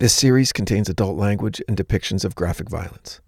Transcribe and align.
This 0.00 0.14
series 0.14 0.50
contains 0.50 0.88
adult 0.88 1.18
language 1.18 1.60
and 1.68 1.76
depictions 1.76 2.24
of 2.24 2.34
graphic 2.34 2.70
violence. 2.70 3.20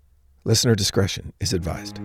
Listener 0.44 0.74
discretion 0.74 1.34
is 1.38 1.52
advised. 1.52 1.98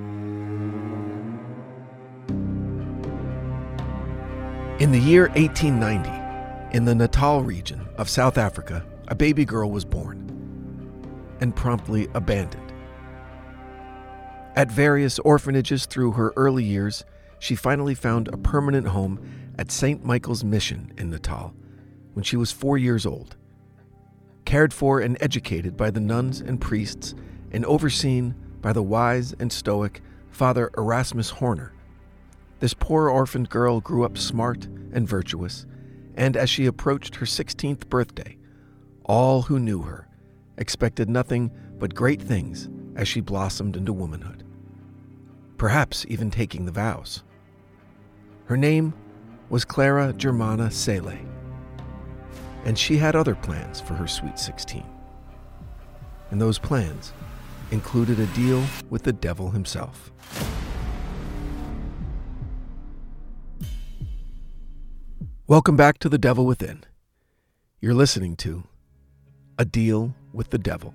In 4.81 4.91
the 4.91 4.99
year 4.99 5.29
1890, 5.37 6.75
in 6.75 6.83
the 6.83 6.93
Natal 6.93 7.43
region 7.43 7.87
of 7.95 8.09
South 8.09 8.37
Africa, 8.37 8.85
a 9.07 9.15
baby 9.15 9.45
girl 9.45 9.71
was 9.71 9.85
born 9.85 10.17
and 11.39 11.55
promptly 11.55 12.09
abandoned. 12.13 12.73
At 14.57 14.69
various 14.69 15.17
orphanages 15.19 15.85
through 15.85 16.11
her 16.11 16.33
early 16.35 16.65
years, 16.65 17.05
she 17.39 17.55
finally 17.55 17.95
found 17.95 18.27
a 18.27 18.37
permanent 18.37 18.89
home 18.89 19.53
at 19.57 19.71
St. 19.71 20.03
Michael's 20.03 20.43
Mission 20.43 20.91
in 20.97 21.09
Natal 21.09 21.53
when 22.15 22.23
she 22.23 22.35
was 22.35 22.51
four 22.51 22.77
years 22.77 23.05
old. 23.05 23.37
Cared 24.47 24.73
for 24.73 25.01
and 25.01 25.17
educated 25.19 25.75
by 25.75 25.91
the 25.91 25.99
nuns 25.99 26.39
and 26.39 26.61
priests, 26.61 27.13
and 27.51 27.65
overseen 27.65 28.33
by 28.61 28.71
the 28.71 28.81
wise 28.81 29.33
and 29.41 29.51
stoic 29.51 30.01
Father 30.29 30.71
Erasmus 30.77 31.31
Horner, 31.31 31.73
this 32.61 32.73
poor 32.73 33.09
orphaned 33.09 33.49
girl 33.49 33.81
grew 33.81 34.05
up 34.05 34.17
smart 34.17 34.63
and 34.93 35.05
virtuous, 35.05 35.65
and 36.15 36.37
as 36.37 36.49
she 36.49 36.65
approached 36.65 37.15
her 37.15 37.25
16th 37.25 37.89
birthday, 37.89 38.37
all 39.03 39.41
who 39.41 39.59
knew 39.59 39.81
her 39.81 40.07
expected 40.57 41.09
nothing 41.09 41.51
but 41.77 41.93
great 41.93 42.21
things 42.21 42.69
as 42.95 43.05
she 43.05 43.19
blossomed 43.19 43.75
into 43.75 43.91
womanhood, 43.91 44.45
perhaps 45.57 46.05
even 46.07 46.31
taking 46.31 46.65
the 46.65 46.71
vows. 46.71 47.21
Her 48.45 48.55
name 48.55 48.93
was 49.49 49.65
Clara 49.65 50.13
Germana 50.13 50.71
Cele, 50.71 51.17
and 52.67 52.77
she 52.77 52.97
had 52.97 53.15
other 53.15 53.33
plans 53.33 53.79
for 53.79 53.93
her 53.93 54.07
sweet 54.07 54.37
16. 54.37 54.85
And 56.31 56.41
those 56.41 56.59
plans 56.59 57.13
included 57.71 58.19
a 58.19 58.25
deal 58.27 58.61
with 58.89 59.03
the 59.03 59.13
devil 59.13 59.51
himself. 59.51 60.11
Welcome 65.47 65.77
back 65.77 65.97
to 65.99 66.09
The 66.09 66.17
Devil 66.17 66.45
Within. 66.45 66.83
You're 67.79 67.93
listening 67.93 68.35
to 68.37 68.65
A 69.57 69.63
Deal 69.63 70.13
with 70.33 70.49
the 70.49 70.57
Devil. 70.57 70.93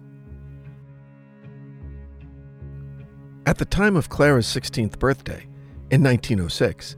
At 3.47 3.57
the 3.57 3.65
time 3.65 3.97
of 3.97 4.11
Clara's 4.11 4.47
16th 4.47 4.99
birthday, 4.99 5.47
in 5.91 6.03
1906, 6.03 6.97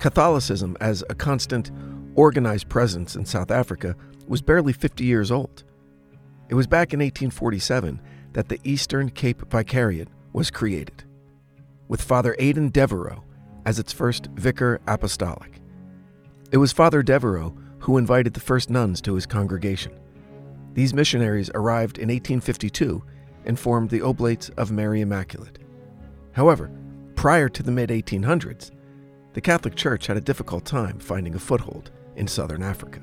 Catholicism 0.00 0.76
as 0.80 1.04
a 1.08 1.14
constant, 1.14 1.70
organized 2.16 2.68
presence 2.68 3.16
in 3.16 3.24
South 3.24 3.50
Africa 3.50 3.96
was 4.26 4.42
barely 4.42 4.72
50 4.72 5.04
years 5.04 5.30
old. 5.30 5.64
It 6.48 6.54
was 6.54 6.66
back 6.66 6.92
in 6.92 7.00
1847 7.00 8.00
that 8.32 8.48
the 8.48 8.60
Eastern 8.64 9.10
Cape 9.10 9.42
Vicariate 9.50 10.08
was 10.32 10.50
created, 10.50 11.04
with 11.88 12.02
Father 12.02 12.34
Aidan 12.38 12.70
Devereux 12.70 13.22
as 13.64 13.78
its 13.78 13.92
first 13.92 14.26
vicar 14.34 14.80
apostolic. 14.86 15.60
It 16.50 16.58
was 16.58 16.72
Father 16.72 17.02
Devereux 17.02 17.52
who 17.78 17.98
invited 17.98 18.34
the 18.34 18.40
first 18.40 18.70
nuns 18.70 19.00
to 19.02 19.14
his 19.14 19.26
congregation. 19.26 19.92
These 20.72 20.94
missionaries 20.94 21.50
arrived 21.54 21.98
in 21.98 22.08
1852 22.08 23.02
and 23.44 23.58
formed 23.58 23.90
the 23.90 24.00
Oblates 24.00 24.48
of 24.50 24.70
Mary 24.70 25.02
Immaculate. 25.02 25.58
However, 26.32 26.70
prior 27.14 27.48
to 27.50 27.62
the 27.62 27.70
mid 27.70 27.90
1800s, 27.90 28.70
the 29.34 29.40
Catholic 29.40 29.74
Church 29.74 30.06
had 30.06 30.16
a 30.16 30.22
difficult 30.22 30.64
time 30.64 30.98
finding 30.98 31.34
a 31.34 31.38
foothold 31.38 31.90
in 32.16 32.26
southern 32.26 32.62
Africa. 32.62 33.00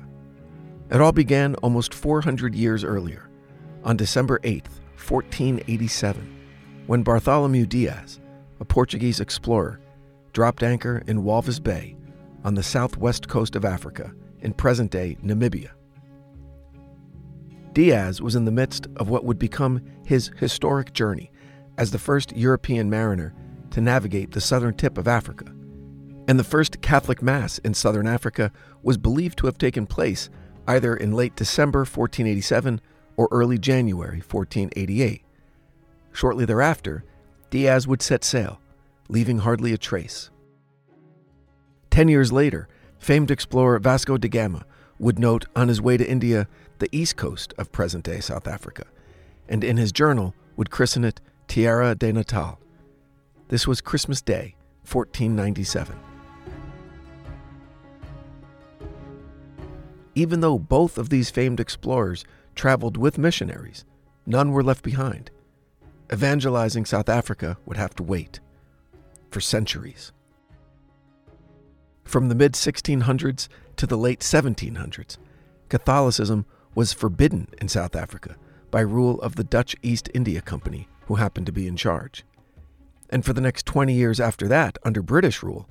It 0.90 1.00
all 1.00 1.12
began 1.12 1.54
almost 1.56 1.94
400 1.94 2.54
years 2.54 2.84
earlier, 2.84 3.28
on 3.84 3.96
December 3.96 4.40
8, 4.44 4.66
1487, 4.96 6.38
when 6.86 7.02
Bartholomew 7.02 7.66
Diaz, 7.66 8.20
a 8.60 8.64
Portuguese 8.64 9.20
explorer, 9.20 9.80
dropped 10.32 10.62
anchor 10.62 11.02
in 11.06 11.24
Walvis 11.24 11.62
Bay 11.62 11.96
on 12.44 12.54
the 12.54 12.62
southwest 12.62 13.28
coast 13.28 13.56
of 13.56 13.64
Africa, 13.64 14.12
in 14.40 14.52
present 14.52 14.90
day 14.90 15.16
Namibia. 15.24 15.70
Diaz 17.72 18.20
was 18.20 18.34
in 18.34 18.44
the 18.44 18.52
midst 18.52 18.86
of 18.96 19.08
what 19.08 19.24
would 19.24 19.38
become 19.38 19.80
his 20.04 20.30
historic 20.38 20.92
journey 20.92 21.30
as 21.78 21.90
the 21.90 21.98
first 21.98 22.36
European 22.36 22.90
mariner 22.90 23.32
to 23.70 23.80
navigate 23.80 24.32
the 24.32 24.40
southern 24.40 24.74
tip 24.74 24.98
of 24.98 25.08
Africa. 25.08 25.46
And 26.28 26.38
the 26.38 26.44
first 26.44 26.80
Catholic 26.80 27.20
Mass 27.22 27.58
in 27.58 27.74
southern 27.74 28.06
Africa 28.06 28.52
was 28.82 28.96
believed 28.96 29.38
to 29.38 29.46
have 29.46 29.58
taken 29.58 29.86
place 29.86 30.30
either 30.66 30.94
in 30.96 31.12
late 31.12 31.34
December 31.34 31.80
1487 31.80 32.80
or 33.16 33.28
early 33.30 33.58
January 33.58 34.18
1488. 34.18 35.22
Shortly 36.12 36.44
thereafter, 36.44 37.04
Diaz 37.50 37.86
would 37.86 38.02
set 38.02 38.24
sail, 38.24 38.60
leaving 39.08 39.38
hardly 39.38 39.72
a 39.72 39.78
trace. 39.78 40.30
Ten 41.90 42.08
years 42.08 42.32
later, 42.32 42.68
famed 42.98 43.30
explorer 43.30 43.78
Vasco 43.78 44.16
da 44.16 44.28
Gama 44.28 44.64
would 44.98 45.18
note 45.18 45.46
on 45.56 45.68
his 45.68 45.80
way 45.80 45.96
to 45.96 46.08
India 46.08 46.46
the 46.78 46.88
east 46.92 47.16
coast 47.16 47.52
of 47.58 47.72
present 47.72 48.04
day 48.04 48.20
South 48.20 48.46
Africa, 48.46 48.84
and 49.48 49.64
in 49.64 49.76
his 49.76 49.92
journal 49.92 50.34
would 50.56 50.70
christen 50.70 51.04
it 51.04 51.20
Tierra 51.48 51.94
de 51.94 52.12
Natal. 52.12 52.58
This 53.48 53.66
was 53.66 53.80
Christmas 53.80 54.22
Day, 54.22 54.54
1497. 54.90 56.11
Even 60.14 60.40
though 60.40 60.58
both 60.58 60.98
of 60.98 61.08
these 61.08 61.30
famed 61.30 61.60
explorers 61.60 62.24
traveled 62.54 62.96
with 62.96 63.18
missionaries, 63.18 63.84
none 64.26 64.52
were 64.52 64.62
left 64.62 64.84
behind. 64.84 65.30
Evangelizing 66.12 66.84
South 66.84 67.08
Africa 67.08 67.56
would 67.64 67.76
have 67.76 67.94
to 67.94 68.02
wait 68.02 68.40
for 69.30 69.40
centuries. 69.40 70.12
From 72.04 72.28
the 72.28 72.34
mid 72.34 72.52
1600s 72.52 73.48
to 73.76 73.86
the 73.86 73.96
late 73.96 74.20
1700s, 74.20 75.16
Catholicism 75.70 76.44
was 76.74 76.92
forbidden 76.92 77.48
in 77.60 77.68
South 77.68 77.96
Africa 77.96 78.36
by 78.70 78.80
rule 78.80 79.20
of 79.22 79.36
the 79.36 79.44
Dutch 79.44 79.74
East 79.82 80.10
India 80.12 80.42
Company, 80.42 80.88
who 81.06 81.14
happened 81.14 81.46
to 81.46 81.52
be 81.52 81.66
in 81.66 81.76
charge. 81.76 82.24
And 83.08 83.24
for 83.24 83.32
the 83.32 83.40
next 83.40 83.66
20 83.66 83.92
years 83.92 84.20
after 84.20 84.48
that, 84.48 84.78
under 84.84 85.02
British 85.02 85.42
rule, 85.42 85.68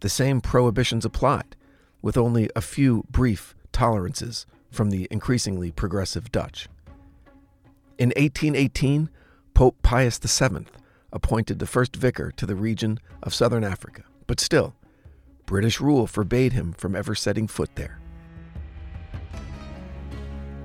the 0.00 0.08
same 0.08 0.40
prohibitions 0.40 1.04
applied, 1.04 1.56
with 2.02 2.16
only 2.16 2.48
a 2.54 2.60
few 2.60 3.04
brief 3.10 3.54
tolerances 3.72 4.46
from 4.70 4.90
the 4.90 5.08
increasingly 5.10 5.70
progressive 5.70 6.30
Dutch. 6.30 6.68
In 7.98 8.08
1818, 8.10 9.10
Pope 9.54 9.76
Pius 9.82 10.18
VII 10.18 10.66
appointed 11.12 11.58
the 11.58 11.66
first 11.66 11.96
vicar 11.96 12.30
to 12.32 12.46
the 12.46 12.54
region 12.54 12.98
of 13.22 13.34
southern 13.34 13.64
Africa, 13.64 14.04
but 14.26 14.40
still, 14.40 14.74
British 15.44 15.80
rule 15.80 16.06
forbade 16.06 16.52
him 16.52 16.72
from 16.72 16.94
ever 16.94 17.14
setting 17.14 17.46
foot 17.48 17.74
there. 17.74 17.98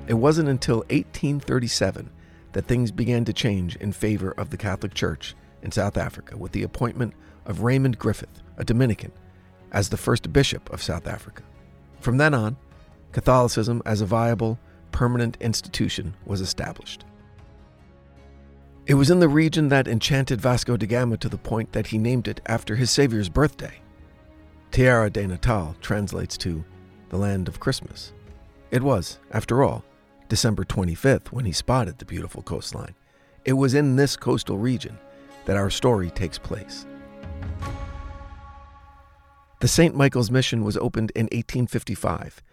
It 0.08 0.14
wasn't 0.14 0.50
until 0.50 0.78
1837 0.90 2.12
that 2.52 2.68
things 2.68 2.92
began 2.92 3.26
to 3.26 3.34
change 3.34 3.76
in 3.78 3.92
favor 3.92 4.32
of 4.32 4.52
the 4.52 4.58
Catholic 4.58 4.94
Church 4.94 5.36
in 5.64 5.72
South 5.72 5.98
Africa 5.98 6.38
with 6.38 6.52
the 6.52 6.64
appointment 6.64 7.14
of 7.46 7.62
Raymond 7.62 7.98
Griffith, 7.98 8.44
a 8.58 8.64
Dominican, 8.64 9.12
as 9.72 9.90
the 9.90 9.98
first 9.98 10.32
bishop 10.32 10.72
of 10.72 10.84
South 10.84 11.08
Africa. 11.08 11.42
From 12.00 12.18
then 12.18 12.34
on, 12.34 12.56
Catholicism 13.16 13.82
as 13.86 14.02
a 14.02 14.06
viable, 14.06 14.60
permanent 14.92 15.38
institution 15.40 16.14
was 16.26 16.42
established. 16.42 17.06
It 18.88 18.96
was 18.96 19.10
in 19.10 19.22
the 19.22 19.30
region 19.30 19.70
that 19.70 19.88
enchanted 19.88 20.42
Vasco 20.42 20.76
da 20.76 20.86
Gama 20.86 21.16
to 21.20 21.30
the 21.30 21.38
point 21.38 21.72
that 21.72 21.88
he 21.88 21.98
named 21.98 22.28
it 22.28 22.42
after 22.46 22.76
his 22.76 22.92
Savior's 22.92 23.30
birthday. 23.30 23.80
Tierra 24.72 25.10
de 25.10 25.26
Natal 25.26 25.78
translates 25.80 26.38
to 26.40 26.66
the 27.08 27.16
land 27.16 27.48
of 27.48 27.62
Christmas. 27.62 28.12
It 28.70 28.84
was, 28.84 29.20
after 29.32 29.64
all, 29.64 29.86
December 30.28 30.66
25th 30.66 31.28
when 31.28 31.46
he 31.46 31.54
spotted 31.54 31.98
the 31.98 32.04
beautiful 32.04 32.42
coastline. 32.42 32.96
It 33.46 33.54
was 33.54 33.76
in 33.76 33.96
this 33.96 34.18
coastal 34.18 34.58
region 34.58 35.00
that 35.46 35.56
our 35.56 35.70
story 35.70 36.10
takes 36.10 36.38
place. 36.38 36.86
The 39.62 39.70
St. 39.70 39.96
Michael's 39.96 40.30
Mission 40.30 40.66
was 40.66 40.76
opened 40.76 41.14
in 41.16 41.28
1855 41.28 42.44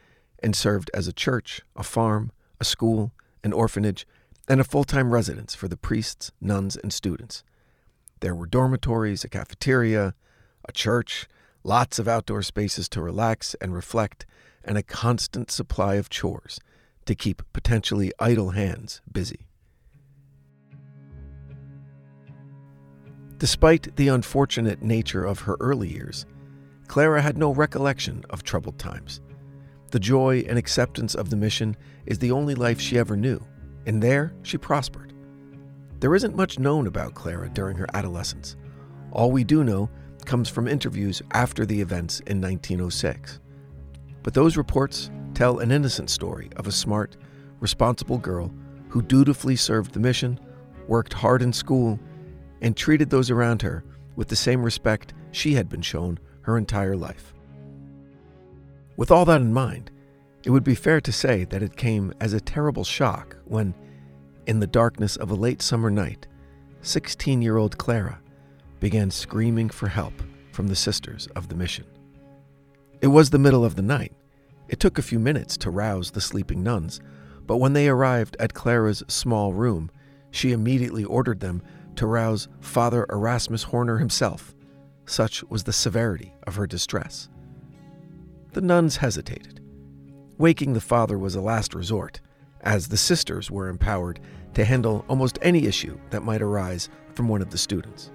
and 0.43 0.55
served 0.57 0.91
as 0.93 1.07
a 1.07 1.13
church, 1.13 1.63
a 1.77 1.83
farm, 1.83 2.33
a 2.61 2.65
school, 2.65 3.13
an 3.45 3.53
orphanage, 3.53 4.07
and 4.49 4.61
a 4.61 4.65
full 4.65 4.85
time 4.85 5.13
residence 5.13 5.55
for 5.55 5.69
the 5.69 5.77
priests, 5.77 6.33
nuns, 6.41 6.77
and 6.77 6.93
students. 6.93 7.45
There 8.21 8.35
were 8.35 8.47
dormitories, 8.47 9.25
a 9.25 9.29
cafeteria, 9.29 10.15
a 10.65 10.73
church, 10.73 11.27
lots 11.65 11.99
of 11.99 12.09
outdoor 12.09 12.43
spaces 12.43 12.89
to 12.91 13.01
relax 13.01 13.55
and 13.61 13.75
reflect, 13.75 14.27
and 14.65 14.79
a 14.79 14.83
constant 14.83 15.51
supply 15.51 15.95
of 15.95 16.09
chores 16.09 16.61
to 17.07 17.15
keep 17.15 17.43
potentially 17.53 18.13
idle 18.19 18.51
hands 18.51 19.01
busy. 19.11 19.47
Despite 23.39 23.97
the 23.97 24.07
unfortunate 24.07 24.83
nature 24.83 25.25
of 25.25 25.41
her 25.41 25.57
early 25.59 25.89
years, 25.89 26.27
Clara 26.87 27.23
had 27.23 27.37
no 27.37 27.53
recollection 27.53 28.25
of 28.31 28.45
troubled 28.45 28.79
times. 28.79 29.21
The 29.93 30.01
joy 30.01 30.43
and 30.49 30.59
acceptance 30.59 31.15
of 31.15 31.29
the 31.29 31.37
mission 31.37 31.77
is 32.07 32.19
the 32.19 32.31
only 32.33 32.55
life 32.55 32.81
she 32.81 32.99
ever 32.99 33.15
knew, 33.15 33.45
and 33.85 34.03
there 34.03 34.33
she 34.43 34.57
prospered. 34.57 35.13
There 36.01 36.15
isn't 36.15 36.35
much 36.35 36.59
known 36.59 36.87
about 36.87 37.15
Clara 37.15 37.51
during 37.51 37.77
her 37.77 37.87
adolescence. 37.93 38.57
All 39.11 39.31
we 39.31 39.45
do 39.45 39.63
know 39.63 39.91
comes 40.25 40.49
from 40.49 40.67
interviews 40.67 41.21
after 41.33 41.67
the 41.67 41.79
events 41.79 42.21
in 42.21 42.41
1906. 42.41 43.39
But 44.23 44.33
those 44.33 44.57
reports 44.57 45.11
tell 45.35 45.59
an 45.59 45.71
innocent 45.71 46.09
story 46.09 46.49
of 46.57 46.67
a 46.67 46.73
smart, 46.73 47.19
responsible 47.61 48.17
girl 48.17 48.51
who 48.89 49.03
dutifully 49.03 49.57
served 49.57 49.93
the 49.93 50.01
mission, 50.01 50.41
worked 50.89 51.13
hard 51.13 51.43
in 51.43 51.53
school, 51.53 52.01
and 52.63 52.75
treated 52.75 53.11
those 53.11 53.31
around 53.31 53.61
her 53.61 53.85
with 54.17 54.29
the 54.29 54.37
same 54.37 54.63
respect 54.63 55.13
she 55.33 55.53
had 55.53 55.69
been 55.69 55.83
shown 55.83 56.19
her 56.41 56.57
entire 56.57 56.97
life. 56.97 57.32
With 58.97 59.11
all 59.11 59.25
that 59.25 59.41
in 59.41 59.53
mind, 59.53 59.91
it 60.45 60.51
would 60.51 60.65
be 60.65 60.75
fair 60.75 61.01
to 61.01 61.13
say 61.13 61.45
that 61.45 61.63
it 61.63 61.77
came 61.77 62.13
as 62.21 62.33
a 62.33 62.41
terrible 62.41 62.85
shock 62.85 63.37
when, 63.45 63.75
in 64.47 64.61
the 64.61 64.67
darkness 64.67 65.17
of 65.17 65.31
a 65.31 65.35
late 65.35 65.63
summer 65.63 65.91
night, 65.91 66.27
16 66.83 67.43
year 67.43 67.57
old 67.57 67.79
Clara 67.79 68.21
began 68.81 69.11
screaming 69.11 69.71
for 69.71 69.89
help 69.89 70.15
from 70.51 70.67
the 70.67 70.77
sisters 70.77 71.29
of 71.37 71.49
the 71.49 71.55
mission. 71.55 71.85
It 73.01 73.07
was 73.07 73.31
the 73.31 73.39
middle 73.39 73.65
of 73.65 73.77
the 73.77 73.83
night. 73.83 74.13
It 74.69 74.81
took 74.81 74.99
a 74.99 75.03
few 75.03 75.19
minutes 75.19 75.57
to 75.59 75.71
rouse 75.71 76.11
the 76.11 76.21
sleeping 76.21 76.63
nuns, 76.63 77.01
but 77.47 77.59
when 77.59 77.73
they 77.73 77.89
arrived 77.89 78.37
at 78.41 78.55
Clara's 78.55 79.03
small 79.09 79.53
room, 79.53 79.91
she 80.31 80.53
immediately 80.53 81.05
ordered 81.05 81.41
them 81.41 81.63
to 81.97 82.07
rouse 82.07 82.49
Father 82.61 83.07
Erasmus 83.11 83.65
Horner 83.65 83.99
himself. 83.99 84.55
Such 85.07 85.45
was 85.45 85.65
the 85.65 85.73
severity 85.73 86.35
of 86.47 86.57
her 86.57 86.67
distress. 86.67 87.29
The 88.53 88.61
nuns 88.61 88.97
hesitated. 88.99 89.61
Waking 90.37 90.75
the 90.75 90.81
father 90.81 91.19
was 91.19 91.35
a 91.35 91.41
last 91.41 91.75
resort, 91.75 92.21
as 92.61 92.89
the 92.89 92.97
sisters 92.99 93.51
were 93.51 93.69
empowered 93.69 94.21
to 94.55 94.65
handle 94.65 95.05
almost 95.09 95.39
any 95.41 95.67
issue 95.67 95.99
that 96.11 96.23
might 96.23 96.43
arise 96.43 96.91
from 97.15 97.29
one 97.29 97.41
of 97.41 97.51
the 97.51 97.57
students. 97.57 98.11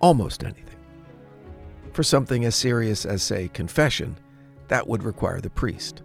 Almost 0.00 0.42
anything. 0.42 0.64
For 1.92 2.02
something 2.02 2.44
as 2.44 2.56
serious 2.56 3.04
as, 3.04 3.22
say, 3.22 3.48
confession, 3.48 4.18
that 4.66 4.86
would 4.86 5.04
require 5.04 5.40
the 5.40 5.50
priest. 5.50 6.02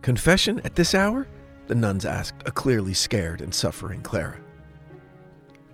Confession 0.00 0.60
at 0.64 0.74
this 0.74 0.94
hour? 0.94 1.26
The 1.66 1.74
nuns 1.74 2.04
asked, 2.04 2.42
a 2.46 2.50
clearly 2.50 2.94
scared 2.94 3.42
and 3.42 3.54
suffering 3.54 4.00
Clara. 4.00 4.40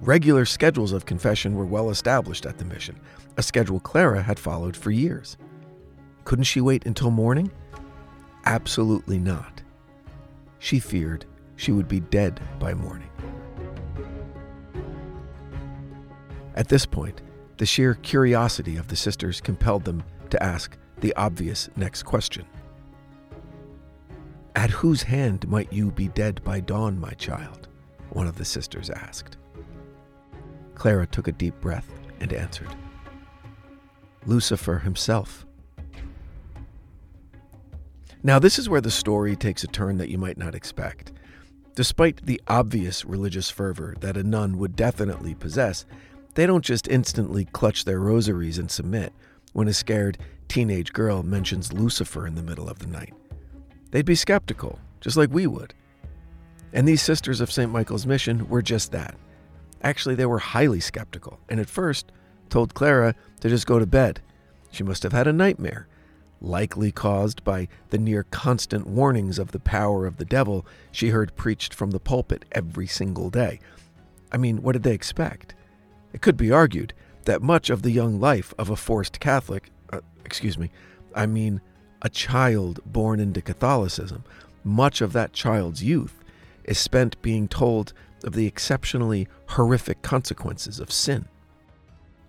Regular 0.01 0.45
schedules 0.45 0.93
of 0.93 1.07
confession 1.07 1.55
were 1.55 1.65
well 1.65 1.91
established 1.91 2.47
at 2.47 2.59
the 2.59 2.65
mission, 2.65 3.01
a 3.37 3.43
schedule 3.43 3.81
Clara 3.81 4.23
had 4.23 4.39
followed 4.39 4.77
for 4.77 4.91
years. 4.91 5.37
Couldn't 6.29 6.45
she 6.45 6.61
wait 6.61 6.85
until 6.85 7.11
morning? 7.11 7.51
Absolutely 8.45 9.19
not. 9.19 9.63
She 10.59 10.79
feared 10.79 11.25
she 11.57 11.73
would 11.73 11.89
be 11.89 12.01
dead 12.01 12.39
by 12.59 12.75
morning. 12.75 13.09
At 16.55 16.69
this 16.69 16.85
point, 16.85 17.23
the 17.57 17.65
sheer 17.65 17.95
curiosity 17.95 18.77
of 18.77 18.89
the 18.89 18.95
sisters 18.95 19.41
compelled 19.41 19.87
them 19.87 20.05
to 20.29 20.43
ask 20.43 20.77
the 20.99 21.15
obvious 21.15 21.71
next 21.77 22.03
question 22.03 22.45
At 24.55 24.69
whose 24.69 25.05
hand 25.05 25.49
might 25.49 25.73
you 25.73 25.91
be 25.91 26.09
dead 26.09 26.45
by 26.45 26.61
dawn, 26.61 27.01
my 27.01 27.13
child? 27.13 27.69
One 28.11 28.27
of 28.27 28.37
the 28.37 28.45
sisters 28.45 28.91
asked. 28.91 29.39
Clara 30.75 31.07
took 31.07 31.27
a 31.27 31.33
deep 31.33 31.59
breath 31.63 31.91
and 32.21 32.35
answered 32.35 32.77
Lucifer 34.27 34.81
himself. 34.81 35.47
Now, 38.23 38.39
this 38.39 38.59
is 38.59 38.69
where 38.69 38.81
the 38.81 38.91
story 38.91 39.37
takes 39.37 39.65
a 39.65 39.69
turn 39.69 39.99
that 39.99 40.09
you 40.09 40.19
might 40.19 40.39
not 40.39 40.55
expect. 40.55 41.13
Despite 41.75 42.27
the 42.27 42.41
obvious 42.49 43.05
religious 43.05 43.51
fervor 43.51 43.95
that 44.01 44.17
a 44.17 44.25
nun 44.25 44.59
would 44.59 44.75
definitely 44.75 45.35
possess, 45.35 45.85
they 46.35 46.47
don't 46.47 46.65
just 46.65 46.89
instantly 46.89 47.45
clutch 47.47 47.85
their 47.85 48.01
rosaries 48.01 48.59
and 48.59 48.71
submit 48.71 49.13
when 49.53 49.69
a 49.69 49.73
scared 49.73 50.19
teenage 50.49 50.93
girl 50.93 51.23
mentions 51.23 51.73
Lucifer 51.73 52.27
in 52.27 52.35
the 52.35 52.43
middle 52.43 52.69
of 52.69 52.79
the 52.79 52.87
night. 52.87 53.15
They'd 53.91 54.05
be 54.05 54.15
skeptical, 54.15 54.79
just 55.01 55.17
like 55.17 55.31
we 55.33 55.47
would. 55.47 55.75
And 56.73 56.87
these 56.87 57.03
Sisters 57.03 57.41
of 57.41 57.51
St. 57.51 57.73
Michael's 57.73 58.07
Mission 58.07 58.49
were 58.49 58.63
just 58.63 58.93
that. 58.93 59.17
Actually, 59.83 60.17
they 60.17 60.27
were 60.27 60.39
highly 60.39 60.81
skeptical, 60.81 61.41
and 61.49 61.61
at 61.61 61.69
first 61.69 62.13
told 62.51 62.75
Clara 62.75 63.15
to 63.41 63.49
just 63.49 63.67
go 63.67 63.79
to 63.79 63.87
bed. 63.87 64.21
She 64.71 64.83
must 64.83 65.03
have 65.03 65.13
had 65.13 65.27
a 65.27 65.33
nightmare, 65.33 65.88
likely 66.41 66.93
caused 66.93 67.43
by 67.45 67.69
the 67.91 67.99
near 67.99 68.25
constant 68.25 68.87
warnings 68.87 69.39
of 69.39 69.53
the 69.53 69.59
power 69.59 70.07
of 70.07 70.17
the 70.17 70.25
devil 70.25 70.67
she 70.93 71.09
heard 71.09 71.35
preached 71.37 71.75
from 71.75 71.91
the 71.91 72.01
pulpit 72.01 72.45
every 72.53 72.87
single 72.87 73.31
day. 73.31 73.61
I 74.31 74.37
mean, 74.37 74.63
what 74.63 74.73
did 74.73 74.83
they 74.83 74.95
expect? 74.95 75.55
It 76.13 76.23
could 76.23 76.37
be 76.37 76.53
argued 76.53 76.93
that 77.25 77.43
much 77.43 77.71
of 77.71 77.83
the 77.83 77.91
young 77.91 78.21
life 78.21 78.55
of 78.59 78.71
a 78.71 78.77
forced 78.77 79.21
Catholic, 79.21 79.71
uh, 79.93 80.01
excuse 80.25 80.57
me, 80.57 80.71
I 81.15 81.27
mean 81.27 81.61
a 82.03 82.09
child 82.09 82.81
born 82.87 83.21
into 83.21 83.43
Catholicism, 83.43 84.25
much 84.65 85.01
of 85.01 85.13
that 85.13 85.33
child's 85.33 85.83
youth 85.83 86.23
is 86.65 86.79
spent 86.79 87.21
being 87.23 87.49
told 87.49 87.93
of 88.25 88.35
the 88.35 88.47
exceptionally 88.47 89.29
horrific 89.49 90.03
consequences 90.03 90.81
of 90.81 90.93
sin. 90.93 91.27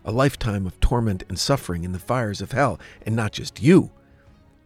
A 0.06 0.12
lifetime 0.12 0.66
of 0.66 0.80
torment 0.80 1.24
and 1.28 1.38
suffering 1.38 1.84
in 1.84 1.92
the 1.92 2.00
fires 2.00 2.42
of 2.42 2.52
hell, 2.52 2.80
and 3.06 3.16
not 3.16 3.32
just 3.32 3.62
you, 3.62 3.92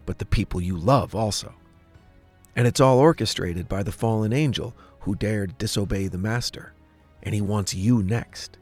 but 0.06 0.20
the 0.20 0.26
people 0.26 0.62
you 0.62 0.78
love 0.78 1.16
also. 1.16 1.54
And 2.56 2.68
it's 2.68 2.80
all 2.80 3.00
orchestrated 3.00 3.68
by 3.68 3.84
the 3.84 3.92
fallen 3.92 4.34
angel 4.34 4.76
who 5.02 5.16
dared 5.16 5.58
disobey 5.58 6.08
the 6.08 6.18
Master, 6.18 6.74
and 7.24 7.34
he 7.34 7.42
wants 7.42 7.74
you 7.74 8.04
next. 8.04 8.58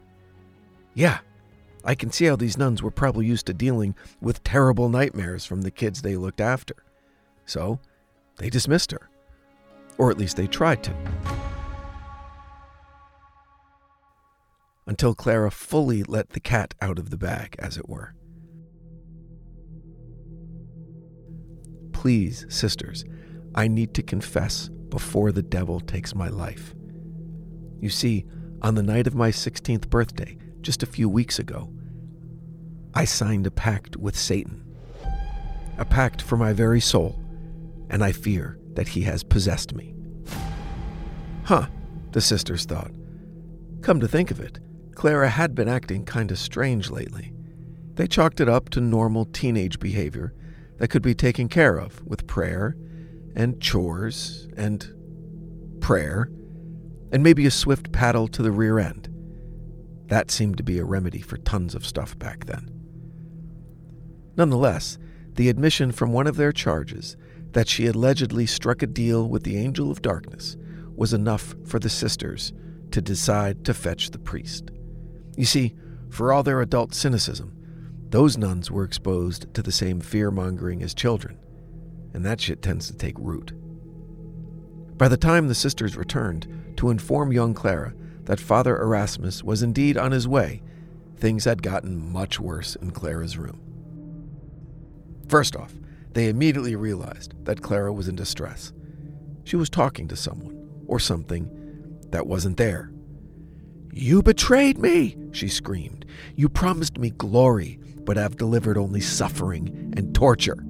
Yeah, 0.94 1.18
I 1.84 1.94
can 1.94 2.10
see 2.10 2.26
how 2.26 2.36
these 2.36 2.58
nuns 2.58 2.82
were 2.82 2.90
probably 2.90 3.26
used 3.26 3.46
to 3.46 3.54
dealing 3.54 3.94
with 4.20 4.44
terrible 4.44 4.88
nightmares 4.88 5.44
from 5.44 5.62
the 5.62 5.70
kids 5.70 6.02
they 6.02 6.16
looked 6.16 6.40
after. 6.40 6.76
So, 7.44 7.80
they 8.36 8.50
dismissed 8.50 8.92
her. 8.92 9.08
Or 9.98 10.10
at 10.10 10.18
least 10.18 10.36
they 10.36 10.46
tried 10.46 10.82
to. 10.84 10.94
until 14.86 15.14
Clara 15.14 15.50
fully 15.50 16.02
let 16.02 16.30
the 16.30 16.40
cat 16.40 16.74
out 16.80 16.98
of 16.98 17.10
the 17.10 17.16
bag, 17.16 17.56
as 17.58 17.76
it 17.76 17.88
were. 17.88 18.14
Please, 22.02 22.46
sisters, 22.48 23.04
I 23.54 23.68
need 23.68 23.94
to 23.94 24.02
confess 24.02 24.68
before 24.88 25.30
the 25.30 25.40
devil 25.40 25.78
takes 25.78 26.16
my 26.16 26.26
life. 26.26 26.74
You 27.78 27.90
see, 27.90 28.24
on 28.60 28.74
the 28.74 28.82
night 28.82 29.06
of 29.06 29.14
my 29.14 29.30
16th 29.30 29.88
birthday, 29.88 30.36
just 30.62 30.82
a 30.82 30.86
few 30.86 31.08
weeks 31.08 31.38
ago, 31.38 31.72
I 32.92 33.04
signed 33.04 33.46
a 33.46 33.52
pact 33.52 33.96
with 33.96 34.18
Satan. 34.18 34.64
A 35.78 35.84
pact 35.84 36.20
for 36.20 36.36
my 36.36 36.52
very 36.52 36.80
soul, 36.80 37.20
and 37.88 38.02
I 38.02 38.10
fear 38.10 38.58
that 38.74 38.88
he 38.88 39.02
has 39.02 39.22
possessed 39.22 39.72
me. 39.72 39.94
Huh, 41.44 41.68
the 42.10 42.20
sisters 42.20 42.64
thought. 42.64 42.90
Come 43.80 44.00
to 44.00 44.08
think 44.08 44.32
of 44.32 44.40
it, 44.40 44.58
Clara 44.96 45.28
had 45.28 45.54
been 45.54 45.68
acting 45.68 46.04
kinda 46.04 46.34
strange 46.34 46.90
lately. 46.90 47.32
They 47.94 48.08
chalked 48.08 48.40
it 48.40 48.48
up 48.48 48.70
to 48.70 48.80
normal 48.80 49.26
teenage 49.26 49.78
behavior 49.78 50.34
that 50.78 50.88
could 50.88 51.02
be 51.02 51.14
taken 51.14 51.48
care 51.48 51.76
of 51.76 52.04
with 52.06 52.26
prayer 52.26 52.76
and 53.34 53.60
chores 53.60 54.48
and 54.56 54.92
prayer 55.80 56.30
and 57.12 57.22
maybe 57.22 57.46
a 57.46 57.50
swift 57.50 57.92
paddle 57.92 58.26
to 58.28 58.42
the 58.42 58.50
rear 58.50 58.78
end. 58.78 59.08
That 60.06 60.30
seemed 60.30 60.56
to 60.56 60.62
be 60.62 60.78
a 60.78 60.84
remedy 60.84 61.20
for 61.20 61.36
tons 61.38 61.74
of 61.74 61.86
stuff 61.86 62.18
back 62.18 62.46
then. 62.46 62.68
Nonetheless, 64.36 64.98
the 65.34 65.48
admission 65.48 65.92
from 65.92 66.12
one 66.12 66.26
of 66.26 66.36
their 66.36 66.52
charges 66.52 67.16
that 67.52 67.68
she 67.68 67.86
allegedly 67.86 68.46
struck 68.46 68.82
a 68.82 68.86
deal 68.86 69.28
with 69.28 69.42
the 69.42 69.58
angel 69.58 69.90
of 69.90 70.02
darkness 70.02 70.56
was 70.94 71.12
enough 71.12 71.54
for 71.66 71.78
the 71.78 71.90
sisters 71.90 72.52
to 72.90 73.00
decide 73.00 73.64
to 73.64 73.74
fetch 73.74 74.10
the 74.10 74.18
priest. 74.18 74.70
You 75.36 75.44
see, 75.44 75.74
for 76.10 76.32
all 76.32 76.42
their 76.42 76.60
adult 76.60 76.94
cynicism, 76.94 77.56
those 78.12 78.36
nuns 78.36 78.70
were 78.70 78.84
exposed 78.84 79.52
to 79.54 79.62
the 79.62 79.72
same 79.72 79.98
fear 79.98 80.30
mongering 80.30 80.82
as 80.82 80.92
children, 80.92 81.38
and 82.12 82.24
that 82.26 82.40
shit 82.40 82.60
tends 82.60 82.86
to 82.86 82.96
take 82.96 83.18
root. 83.18 83.52
By 84.98 85.08
the 85.08 85.16
time 85.16 85.48
the 85.48 85.54
sisters 85.54 85.96
returned 85.96 86.74
to 86.76 86.90
inform 86.90 87.32
young 87.32 87.54
Clara 87.54 87.94
that 88.24 88.38
Father 88.38 88.78
Erasmus 88.78 89.42
was 89.42 89.62
indeed 89.62 89.96
on 89.96 90.12
his 90.12 90.28
way, 90.28 90.62
things 91.16 91.46
had 91.46 91.62
gotten 91.62 92.12
much 92.12 92.38
worse 92.38 92.76
in 92.76 92.90
Clara's 92.90 93.38
room. 93.38 93.60
First 95.28 95.56
off, 95.56 95.72
they 96.12 96.28
immediately 96.28 96.76
realized 96.76 97.34
that 97.46 97.62
Clara 97.62 97.94
was 97.94 98.08
in 98.08 98.14
distress. 98.14 98.74
She 99.44 99.56
was 99.56 99.70
talking 99.70 100.06
to 100.08 100.16
someone, 100.16 100.68
or 100.86 101.00
something, 101.00 101.48
that 102.10 102.26
wasn't 102.26 102.58
there. 102.58 102.92
You 103.90 104.22
betrayed 104.22 104.78
me, 104.78 105.16
she 105.32 105.48
screamed. 105.48 106.04
You 106.36 106.50
promised 106.50 106.98
me 106.98 107.10
glory, 107.10 107.78
but 108.04 108.16
have 108.16 108.36
delivered 108.36 108.78
only 108.78 109.00
suffering 109.00 109.92
and 109.96 110.14
torture. 110.14 110.64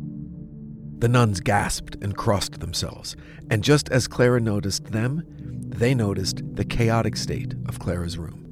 The 0.99 1.09
nuns 1.09 1.41
gasped 1.41 1.97
and 2.01 2.17
crossed 2.17 2.61
themselves, 2.61 3.17
and 3.51 3.65
just 3.65 3.89
as 3.89 4.07
Clara 4.07 4.41
noticed 4.41 4.87
them, 4.87 5.25
they 5.27 5.95
noticed 5.95 6.43
the 6.55 6.65
chaotic 6.65 7.17
state 7.17 7.55
of 7.67 7.79
Clara's 7.81 8.19
room. 8.19 8.47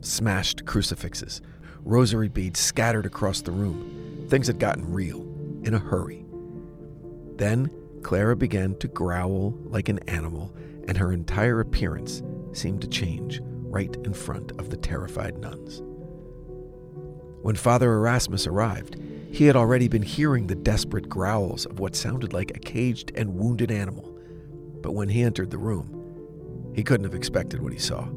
Smashed 0.00 0.64
crucifixes, 0.64 1.42
rosary 1.82 2.28
beads 2.28 2.60
scattered 2.60 3.04
across 3.04 3.42
the 3.42 3.52
room. 3.52 4.26
Things 4.28 4.46
had 4.46 4.58
gotten 4.58 4.92
real 4.92 5.20
in 5.62 5.74
a 5.74 5.78
hurry. 5.78 6.24
Then 7.36 7.70
Clara 8.02 8.36
began 8.36 8.76
to 8.76 8.88
growl 8.88 9.54
like 9.64 9.88
an 9.88 9.98
animal, 10.08 10.54
and 10.88 10.96
her 10.96 11.12
entire 11.12 11.60
appearance 11.60 12.22
seemed 12.52 12.80
to 12.82 12.88
change 12.88 13.40
right 13.42 13.94
in 14.04 14.14
front 14.14 14.52
of 14.52 14.70
the 14.70 14.76
terrified 14.76 15.38
nuns. 15.38 15.82
When 17.44 17.56
Father 17.56 17.92
Erasmus 17.92 18.46
arrived, 18.46 18.96
he 19.30 19.44
had 19.44 19.54
already 19.54 19.86
been 19.86 20.00
hearing 20.00 20.46
the 20.46 20.54
desperate 20.54 21.10
growls 21.10 21.66
of 21.66 21.78
what 21.78 21.94
sounded 21.94 22.32
like 22.32 22.50
a 22.56 22.58
caged 22.58 23.12
and 23.14 23.34
wounded 23.34 23.70
animal. 23.70 24.18
But 24.80 24.94
when 24.94 25.10
he 25.10 25.22
entered 25.22 25.50
the 25.50 25.58
room, 25.58 26.72
he 26.74 26.82
couldn't 26.82 27.04
have 27.04 27.14
expected 27.14 27.60
what 27.60 27.74
he 27.74 27.78
saw. 27.78 28.08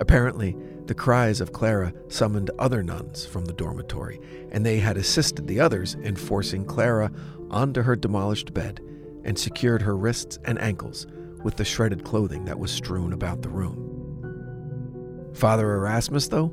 Apparently, 0.00 0.56
the 0.86 0.94
cries 0.94 1.40
of 1.40 1.52
Clara 1.52 1.92
summoned 2.08 2.50
other 2.58 2.82
nuns 2.82 3.24
from 3.24 3.44
the 3.44 3.52
dormitory, 3.52 4.20
and 4.50 4.66
they 4.66 4.80
had 4.80 4.96
assisted 4.96 5.46
the 5.46 5.60
others 5.60 5.94
in 5.94 6.16
forcing 6.16 6.64
Clara 6.64 7.12
onto 7.48 7.82
her 7.82 7.94
demolished 7.94 8.52
bed 8.52 8.80
and 9.22 9.38
secured 9.38 9.82
her 9.82 9.96
wrists 9.96 10.36
and 10.44 10.60
ankles 10.60 11.06
with 11.44 11.54
the 11.54 11.64
shredded 11.64 12.02
clothing 12.02 12.44
that 12.46 12.58
was 12.58 12.72
strewn 12.72 13.12
about 13.12 13.42
the 13.42 13.48
room. 13.48 15.30
Father 15.32 15.74
Erasmus, 15.74 16.26
though, 16.26 16.52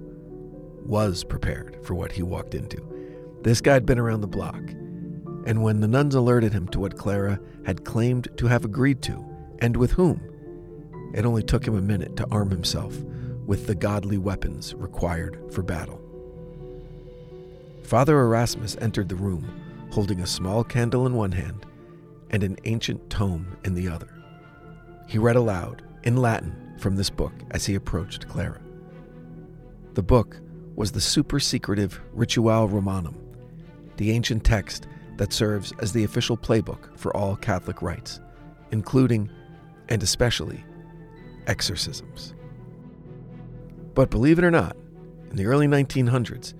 was 0.85 1.23
prepared 1.23 1.77
for 1.83 1.95
what 1.95 2.11
he 2.11 2.23
walked 2.23 2.55
into. 2.55 2.81
This 3.41 3.61
guy 3.61 3.73
had 3.73 3.85
been 3.85 3.99
around 3.99 4.21
the 4.21 4.27
block, 4.27 4.61
and 5.45 5.63
when 5.63 5.79
the 5.79 5.87
nuns 5.87 6.15
alerted 6.15 6.53
him 6.53 6.67
to 6.69 6.79
what 6.79 6.97
Clara 6.97 7.39
had 7.65 7.85
claimed 7.85 8.27
to 8.37 8.47
have 8.47 8.65
agreed 8.65 9.01
to, 9.03 9.25
and 9.59 9.75
with 9.75 9.91
whom, 9.91 10.21
it 11.13 11.25
only 11.25 11.43
took 11.43 11.65
him 11.67 11.75
a 11.75 11.81
minute 11.81 12.15
to 12.17 12.27
arm 12.31 12.49
himself 12.49 12.97
with 13.45 13.67
the 13.67 13.75
godly 13.75 14.17
weapons 14.17 14.73
required 14.75 15.39
for 15.51 15.61
battle. 15.61 15.99
Father 17.83 18.19
Erasmus 18.19 18.77
entered 18.79 19.09
the 19.09 19.15
room 19.15 19.61
holding 19.91 20.21
a 20.21 20.27
small 20.27 20.63
candle 20.63 21.05
in 21.05 21.13
one 21.13 21.31
hand 21.31 21.65
and 22.31 22.41
an 22.43 22.57
ancient 22.63 23.09
tome 23.09 23.55
in 23.63 23.75
the 23.75 23.87
other. 23.87 24.09
He 25.07 25.19
read 25.19 25.35
aloud, 25.35 25.83
in 26.03 26.17
Latin, 26.17 26.73
from 26.79 26.95
this 26.95 27.09
book 27.09 27.33
as 27.51 27.65
he 27.65 27.75
approached 27.75 28.27
Clara. 28.27 28.59
The 29.93 30.01
book 30.01 30.39
was 30.75 30.92
the 30.92 31.01
super 31.01 31.39
secretive 31.39 32.00
Ritual 32.13 32.68
Romanum, 32.68 33.15
the 33.98 34.12
ancient 34.12 34.44
text 34.44 34.88
that 35.18 35.34
serves 35.34 35.72
as 35.80 35.94
the 35.94 36.03
official 36.03 36.38
playbook 36.38 36.98
for 36.98 37.15
all 37.15 37.36
Catholic 37.36 37.82
rites, 37.82 38.20
including, 38.72 39.30
and 39.89 40.01
especially, 40.01 40.63
exorcisms. 41.48 42.34
But 43.94 44.10
believe 44.10 44.39
it 44.39 44.46
or 44.46 44.51
not, 44.51 44.75
in 45.30 45.36
the 45.36 45.46
early 45.46 45.68
1900s, 45.68 46.53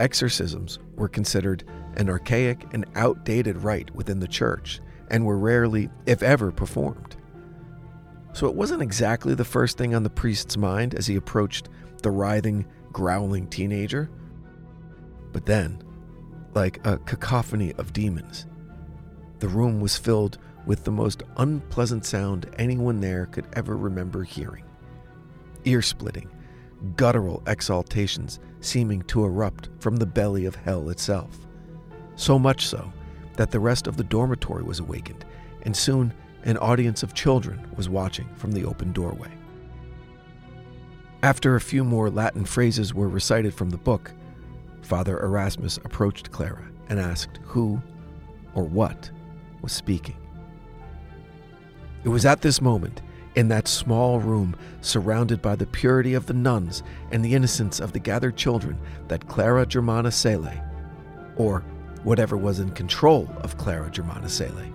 exorcisms 0.00 0.78
were 0.96 1.08
considered 1.08 1.64
an 1.96 2.08
archaic 2.08 2.64
and 2.72 2.86
outdated 2.94 3.62
rite 3.62 3.94
within 3.94 4.20
the 4.20 4.28
church 4.28 4.80
and 5.10 5.24
were 5.24 5.38
rarely, 5.38 5.90
if 6.06 6.22
ever, 6.22 6.50
performed. 6.50 7.16
So 8.32 8.46
it 8.46 8.54
wasn't 8.54 8.82
exactly 8.82 9.34
the 9.34 9.44
first 9.44 9.76
thing 9.76 9.94
on 9.94 10.02
the 10.02 10.10
priest's 10.10 10.56
mind 10.56 10.94
as 10.94 11.06
he 11.06 11.16
approached 11.16 11.68
the 12.02 12.10
writhing, 12.10 12.66
growling 12.92 13.48
teenager. 13.48 14.10
But 15.32 15.46
then, 15.46 15.82
like 16.54 16.84
a 16.86 16.98
cacophony 16.98 17.72
of 17.74 17.92
demons. 17.92 18.46
The 19.38 19.48
room 19.48 19.80
was 19.80 19.96
filled 19.96 20.38
with 20.66 20.84
the 20.84 20.90
most 20.90 21.22
unpleasant 21.36 22.04
sound 22.04 22.50
anyone 22.58 23.00
there 23.00 23.26
could 23.26 23.46
ever 23.54 23.76
remember 23.76 24.24
hearing 24.24 24.64
ear 25.64 25.82
splitting, 25.82 26.28
guttural 26.96 27.42
exaltations 27.46 28.38
seeming 28.60 29.02
to 29.02 29.24
erupt 29.24 29.68
from 29.80 29.96
the 29.96 30.06
belly 30.06 30.46
of 30.46 30.54
hell 30.54 30.88
itself. 30.90 31.46
So 32.16 32.38
much 32.38 32.66
so 32.66 32.92
that 33.36 33.50
the 33.50 33.60
rest 33.60 33.86
of 33.86 33.96
the 33.96 34.04
dormitory 34.04 34.62
was 34.62 34.80
awakened, 34.80 35.24
and 35.62 35.76
soon 35.76 36.12
an 36.44 36.56
audience 36.58 37.02
of 37.02 37.14
children 37.14 37.68
was 37.76 37.88
watching 37.88 38.28
from 38.36 38.52
the 38.52 38.64
open 38.64 38.92
doorway. 38.92 39.37
After 41.22 41.56
a 41.56 41.60
few 41.60 41.82
more 41.82 42.10
Latin 42.10 42.44
phrases 42.44 42.94
were 42.94 43.08
recited 43.08 43.52
from 43.52 43.70
the 43.70 43.76
book, 43.76 44.12
Father 44.82 45.18
Erasmus 45.18 45.78
approached 45.78 46.30
Clara 46.30 46.70
and 46.88 47.00
asked 47.00 47.40
who 47.42 47.82
or 48.54 48.62
what 48.62 49.10
was 49.60 49.72
speaking. 49.72 50.16
It 52.04 52.08
was 52.08 52.24
at 52.24 52.40
this 52.40 52.60
moment, 52.60 53.02
in 53.34 53.48
that 53.48 53.66
small 53.66 54.20
room 54.20 54.56
surrounded 54.80 55.42
by 55.42 55.56
the 55.56 55.66
purity 55.66 56.14
of 56.14 56.26
the 56.26 56.34
nuns 56.34 56.84
and 57.10 57.24
the 57.24 57.34
innocence 57.34 57.80
of 57.80 57.92
the 57.92 57.98
gathered 57.98 58.36
children, 58.36 58.78
that 59.08 59.26
Clara 59.26 59.66
Germana 59.66 60.12
Cele, 60.12 60.62
or 61.36 61.64
whatever 62.04 62.36
was 62.36 62.60
in 62.60 62.70
control 62.70 63.28
of 63.42 63.58
Clara 63.58 63.90
Germana 63.90 64.28
Cele, 64.28 64.72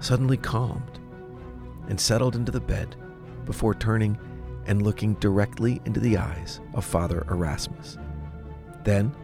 suddenly 0.00 0.36
calmed 0.36 0.98
and 1.88 2.00
settled 2.00 2.34
into 2.34 2.50
the 2.50 2.60
bed 2.60 2.96
before 3.44 3.74
turning 3.74 4.18
and 4.66 4.82
looking 4.82 5.14
directly 5.14 5.80
into 5.84 6.00
the 6.00 6.16
eyes 6.16 6.60
of 6.74 6.84
Father 6.84 7.24
Erasmus. 7.30 7.98
Then, 8.84 9.14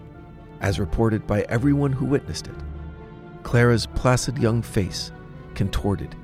as 0.61 0.79
reported 0.79 1.27
by 1.27 1.43
everyone 1.43 1.93
who 1.93 2.07
witnessed 2.07 2.47
it, 2.47 2.55
Clara's 3.43 3.87
placid 3.87 4.39
young 4.39 4.63
face 4.63 5.13
contorted 5.55 6.15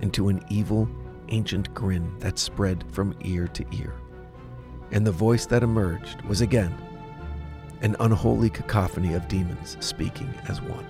into 0.00 0.28
an 0.28 0.44
evil, 0.48 0.88
ancient 1.28 1.72
grin 1.74 2.16
that 2.20 2.38
spread 2.38 2.84
from 2.92 3.14
ear 3.22 3.48
to 3.48 3.64
ear. 3.72 3.94
And 4.92 5.06
the 5.06 5.12
voice 5.12 5.46
that 5.46 5.62
emerged 5.62 6.22
was 6.22 6.40
again 6.40 6.74
an 7.82 7.96
unholy 8.00 8.48
cacophony 8.48 9.14
of 9.14 9.28
demons 9.28 9.76
speaking 9.80 10.32
as 10.48 10.62
one. 10.62 10.86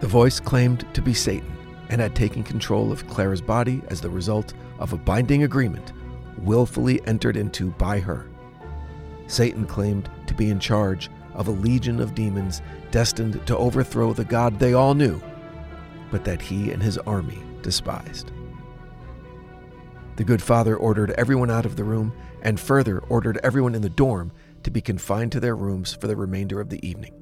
The 0.00 0.06
voice 0.06 0.40
claimed 0.40 0.86
to 0.92 1.00
be 1.00 1.14
Satan 1.14 1.50
and 1.88 2.00
had 2.00 2.14
taken 2.14 2.42
control 2.42 2.92
of 2.92 3.06
Clara's 3.08 3.40
body 3.40 3.82
as 3.88 4.00
the 4.00 4.10
result 4.10 4.52
of 4.78 4.92
a 4.92 4.98
binding 4.98 5.44
agreement 5.44 5.92
willfully 6.38 7.04
entered 7.06 7.36
into 7.36 7.70
by 7.72 7.98
her 7.98 8.26
Satan 9.26 9.66
claimed 9.66 10.08
to 10.26 10.34
be 10.34 10.50
in 10.50 10.60
charge 10.60 11.10
of 11.34 11.48
a 11.48 11.52
legion 11.52 12.00
of 12.00 12.14
demons 12.14 12.62
destined 12.90 13.44
to 13.46 13.56
overthrow 13.56 14.12
the 14.12 14.24
God 14.24 14.58
they 14.58 14.72
all 14.72 14.94
knew, 14.94 15.20
but 16.10 16.24
that 16.24 16.40
he 16.40 16.70
and 16.70 16.82
his 16.82 16.98
army 16.98 17.38
despised. 17.62 18.30
The 20.16 20.24
good 20.24 20.40
father 20.40 20.76
ordered 20.76 21.10
everyone 21.12 21.50
out 21.50 21.66
of 21.66 21.76
the 21.76 21.84
room 21.84 22.12
and 22.42 22.58
further 22.58 23.00
ordered 23.00 23.38
everyone 23.42 23.74
in 23.74 23.82
the 23.82 23.90
dorm 23.90 24.32
to 24.62 24.70
be 24.70 24.80
confined 24.80 25.32
to 25.32 25.40
their 25.40 25.56
rooms 25.56 25.92
for 25.94 26.06
the 26.06 26.16
remainder 26.16 26.60
of 26.60 26.70
the 26.70 26.84
evening. 26.86 27.12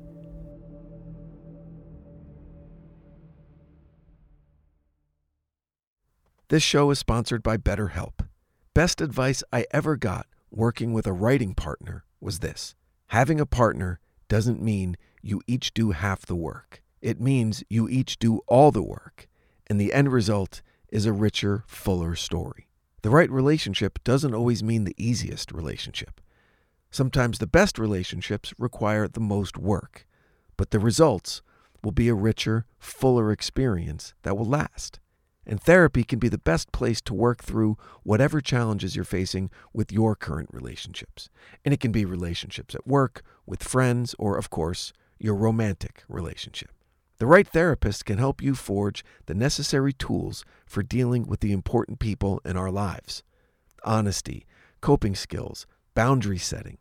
This 6.49 6.63
show 6.63 6.91
is 6.91 6.99
sponsored 6.99 7.43
by 7.43 7.57
BetterHelp. 7.57 8.29
Best 8.75 9.01
advice 9.01 9.45
I 9.53 9.67
ever 9.71 9.97
got 9.97 10.27
working 10.51 10.93
with 10.93 11.07
a 11.07 11.13
writing 11.13 11.55
partner 11.55 12.05
was 12.21 12.41
this 12.41 12.75
having 13.07 13.39
a 13.39 13.47
partner 13.47 14.01
doesn't 14.29 14.61
mean 14.61 14.97
you 15.23 15.41
each 15.47 15.73
do 15.73 15.93
half 15.93 16.27
the 16.27 16.35
work, 16.35 16.83
it 17.01 17.21
means 17.21 17.63
you 17.71 17.89
each 17.89 18.19
do 18.19 18.41
all 18.49 18.73
the 18.73 18.83
work, 18.83 19.29
and 19.69 19.81
the 19.81 19.93
end 19.93 20.13
result 20.13 20.61
is 20.89 21.07
a 21.07 21.13
richer, 21.13 21.63
fuller 21.69 22.17
story. 22.17 22.67
The 23.03 23.11
right 23.11 23.31
relationship 23.31 24.03
doesn't 24.03 24.35
always 24.35 24.61
mean 24.61 24.83
the 24.83 24.97
easiest 24.99 25.53
relationship. 25.53 26.21
Sometimes 26.91 27.39
the 27.39 27.47
best 27.47 27.79
relationships 27.79 28.53
require 28.59 29.07
the 29.07 29.21
most 29.21 29.57
work, 29.57 30.05
but 30.57 30.73
the 30.73 30.81
results 30.81 31.43
will 31.85 31.93
be 31.93 32.09
a 32.09 32.15
richer, 32.15 32.67
fuller 32.81 33.31
experience 33.31 34.15
that 34.25 34.37
will 34.37 34.47
last. 34.47 34.99
And 35.47 35.61
therapy 35.61 36.05
can 36.05 36.19
be 36.19 36.29
the 36.29 36.39
best 36.39 36.73
place 36.73 37.01
to 37.03 37.15
work 37.15 37.43
through 37.43 37.77
whatever 38.03 38.41
challenges 38.41 38.97
you're 38.97 39.05
facing 39.05 39.51
with 39.73 39.93
your 39.93 40.17
current 40.17 40.49
relationships. 40.53 41.29
And 41.65 41.75
it 41.75 41.81
can 41.81 41.93
be 41.93 42.05
relationships 42.05 42.75
at 42.75 42.87
work, 42.87 43.23
with 43.47 43.63
friends, 43.63 44.15
or, 44.19 44.39
of 44.39 44.49
course, 44.49 44.93
your 45.19 45.35
romantic 45.35 46.03
relationship. 46.09 46.71
The 47.19 47.27
right 47.27 47.47
therapist 47.47 48.05
can 48.05 48.19
help 48.19 48.43
you 48.43 48.55
forge 48.55 49.05
the 49.27 49.35
necessary 49.35 49.93
tools 49.93 50.45
for 50.67 50.83
dealing 50.83 51.27
with 51.27 51.41
the 51.41 51.53
important 51.53 51.99
people 51.99 52.41
in 52.45 52.57
our 52.57 52.71
lives 52.71 53.23
honesty, 53.85 54.47
coping 54.81 55.15
skills, 55.15 55.67
boundary 55.95 56.39
setting. 56.39 56.79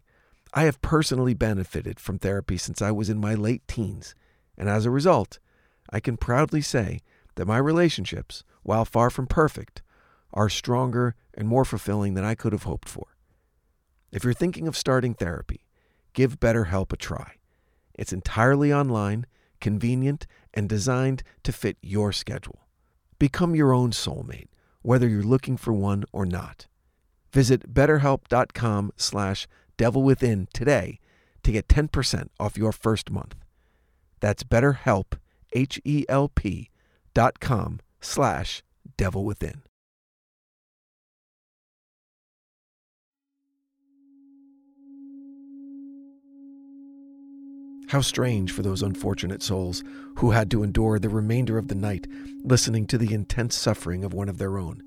I 0.53 0.63
have 0.63 0.81
personally 0.81 1.33
benefited 1.33 1.99
from 1.99 2.17
therapy 2.17 2.57
since 2.57 2.81
I 2.81 2.91
was 2.91 3.09
in 3.09 3.19
my 3.19 3.33
late 3.33 3.67
teens, 3.67 4.15
and 4.57 4.69
as 4.69 4.85
a 4.85 4.91
result, 4.91 5.39
I 5.89 5.99
can 5.99 6.17
proudly 6.17 6.61
say 6.61 6.99
that 7.35 7.47
my 7.47 7.57
relationships, 7.57 8.43
while 8.63 8.85
far 8.85 9.09
from 9.09 9.27
perfect, 9.27 9.81
are 10.33 10.49
stronger 10.49 11.15
and 11.33 11.47
more 11.47 11.65
fulfilling 11.65 12.13
than 12.13 12.23
I 12.23 12.35
could 12.35 12.53
have 12.53 12.63
hoped 12.63 12.89
for. 12.89 13.15
If 14.11 14.23
you're 14.23 14.33
thinking 14.33 14.67
of 14.67 14.77
starting 14.77 15.13
therapy, 15.13 15.65
give 16.13 16.39
BetterHelp 16.39 16.91
a 16.91 16.97
try. 16.97 17.35
It's 17.95 18.13
entirely 18.13 18.73
online, 18.73 19.25
convenient, 19.59 20.27
and 20.53 20.69
designed 20.69 21.23
to 21.43 21.51
fit 21.51 21.77
your 21.81 22.11
schedule. 22.11 22.67
Become 23.19 23.55
your 23.55 23.73
own 23.73 23.91
soulmate, 23.91 24.49
whether 24.81 25.07
you're 25.07 25.23
looking 25.23 25.57
for 25.57 25.73
one 25.73 26.03
or 26.11 26.25
not. 26.25 26.67
Visit 27.31 27.73
betterhelp.com 27.73 28.91
slash 28.97 29.47
devilwithin 29.77 30.47
today 30.53 30.99
to 31.43 31.51
get 31.51 31.67
10% 31.67 32.27
off 32.39 32.57
your 32.57 32.71
first 32.71 33.09
month. 33.09 33.35
That's 34.19 34.43
betterhelp, 34.43 35.17
H-E-L-P 35.53 36.69
dot 37.13 37.39
com 37.39 37.79
slash 38.01 38.63
devil 38.97 39.23
within. 39.23 39.61
How 47.89 48.01
strange 48.01 48.51
for 48.51 48.63
those 48.63 48.81
unfortunate 48.81 49.43
souls 49.43 49.83
who 50.17 50.31
had 50.31 50.49
to 50.49 50.63
endure 50.63 50.97
the 50.97 51.09
remainder 51.09 51.59
of 51.59 51.67
the 51.67 51.75
night 51.75 52.07
listening 52.43 52.87
to 52.87 52.97
the 52.97 53.13
intense 53.13 53.55
suffering 53.55 54.03
of 54.03 54.13
one 54.13 54.29
of 54.29 54.39
their 54.39 54.57
own, 54.57 54.81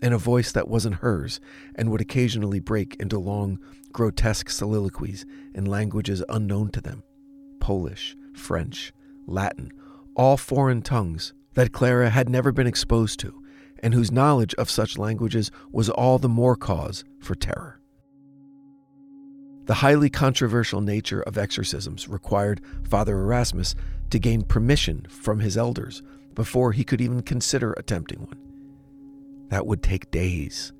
in 0.00 0.12
a 0.12 0.18
voice 0.18 0.52
that 0.52 0.68
wasn't 0.68 0.96
hers 0.96 1.40
and 1.74 1.90
would 1.90 2.00
occasionally 2.00 2.60
break 2.60 2.94
into 3.00 3.18
long, 3.18 3.58
grotesque 3.90 4.48
soliloquies 4.48 5.26
in 5.54 5.64
languages 5.64 6.22
unknown 6.28 6.70
to 6.70 6.80
them 6.80 7.02
Polish, 7.58 8.14
French, 8.34 8.92
Latin, 9.26 9.72
all 10.14 10.36
foreign 10.36 10.82
tongues 10.82 11.32
that 11.56 11.72
Clara 11.72 12.10
had 12.10 12.28
never 12.28 12.52
been 12.52 12.66
exposed 12.66 13.18
to, 13.20 13.42
and 13.80 13.94
whose 13.94 14.12
knowledge 14.12 14.54
of 14.54 14.70
such 14.70 14.98
languages 14.98 15.50
was 15.72 15.88
all 15.88 16.18
the 16.18 16.28
more 16.28 16.54
cause 16.54 17.02
for 17.18 17.34
terror. 17.34 17.80
The 19.64 19.74
highly 19.74 20.10
controversial 20.10 20.82
nature 20.82 21.22
of 21.22 21.38
exorcisms 21.38 22.08
required 22.08 22.60
Father 22.88 23.18
Erasmus 23.18 23.74
to 24.10 24.18
gain 24.18 24.42
permission 24.42 25.06
from 25.08 25.40
his 25.40 25.56
elders 25.56 26.02
before 26.34 26.72
he 26.72 26.84
could 26.84 27.00
even 27.00 27.22
consider 27.22 27.72
attempting 27.72 28.20
one. 28.20 28.38
That 29.48 29.66
would 29.66 29.82
take 29.82 30.10
days, 30.10 30.74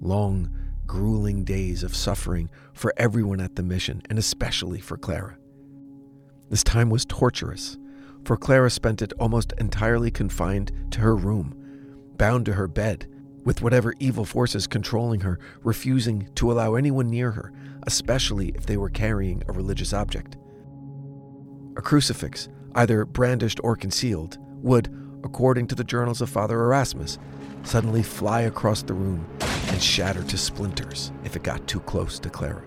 long, 0.00 0.50
grueling 0.86 1.42
days 1.42 1.82
of 1.82 1.96
suffering 1.96 2.48
for 2.72 2.94
everyone 2.96 3.40
at 3.40 3.56
the 3.56 3.62
mission, 3.62 4.02
and 4.08 4.20
especially 4.20 4.78
for 4.78 4.96
Clara. 4.96 5.36
This 6.48 6.62
time 6.62 6.90
was 6.90 7.04
torturous, 7.04 7.76
for 8.24 8.36
Clara 8.36 8.70
spent 8.70 9.02
it 9.02 9.12
almost 9.18 9.52
entirely 9.58 10.10
confined 10.10 10.72
to 10.90 11.00
her 11.00 11.16
room, 11.16 11.54
bound 12.16 12.46
to 12.46 12.52
her 12.52 12.68
bed, 12.68 13.06
with 13.44 13.62
whatever 13.62 13.94
evil 13.98 14.24
forces 14.24 14.66
controlling 14.66 15.20
her, 15.20 15.38
refusing 15.62 16.28
to 16.36 16.52
allow 16.52 16.74
anyone 16.74 17.10
near 17.10 17.32
her, 17.32 17.52
especially 17.84 18.50
if 18.50 18.66
they 18.66 18.76
were 18.76 18.90
carrying 18.90 19.42
a 19.48 19.52
religious 19.52 19.92
object. 19.92 20.36
A 21.76 21.82
crucifix, 21.82 22.48
either 22.74 23.04
brandished 23.04 23.58
or 23.64 23.74
concealed, 23.74 24.38
would, 24.62 24.94
according 25.24 25.66
to 25.68 25.74
the 25.74 25.84
journals 25.84 26.20
of 26.20 26.30
Father 26.30 26.60
Erasmus, 26.60 27.18
suddenly 27.64 28.02
fly 28.02 28.42
across 28.42 28.82
the 28.82 28.94
room 28.94 29.26
and 29.68 29.82
shatter 29.82 30.22
to 30.22 30.38
splinters 30.38 31.12
if 31.24 31.34
it 31.34 31.42
got 31.42 31.66
too 31.66 31.80
close 31.80 32.18
to 32.20 32.30
Clara. 32.30 32.62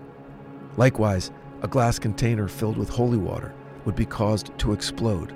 Likewise, 0.76 1.30
a 1.62 1.68
glass 1.68 1.98
container 1.98 2.48
filled 2.48 2.76
with 2.76 2.90
holy 2.90 3.16
water 3.16 3.54
would 3.86 3.96
be 3.96 4.04
caused 4.04 4.56
to 4.58 4.72
explode 4.72 5.34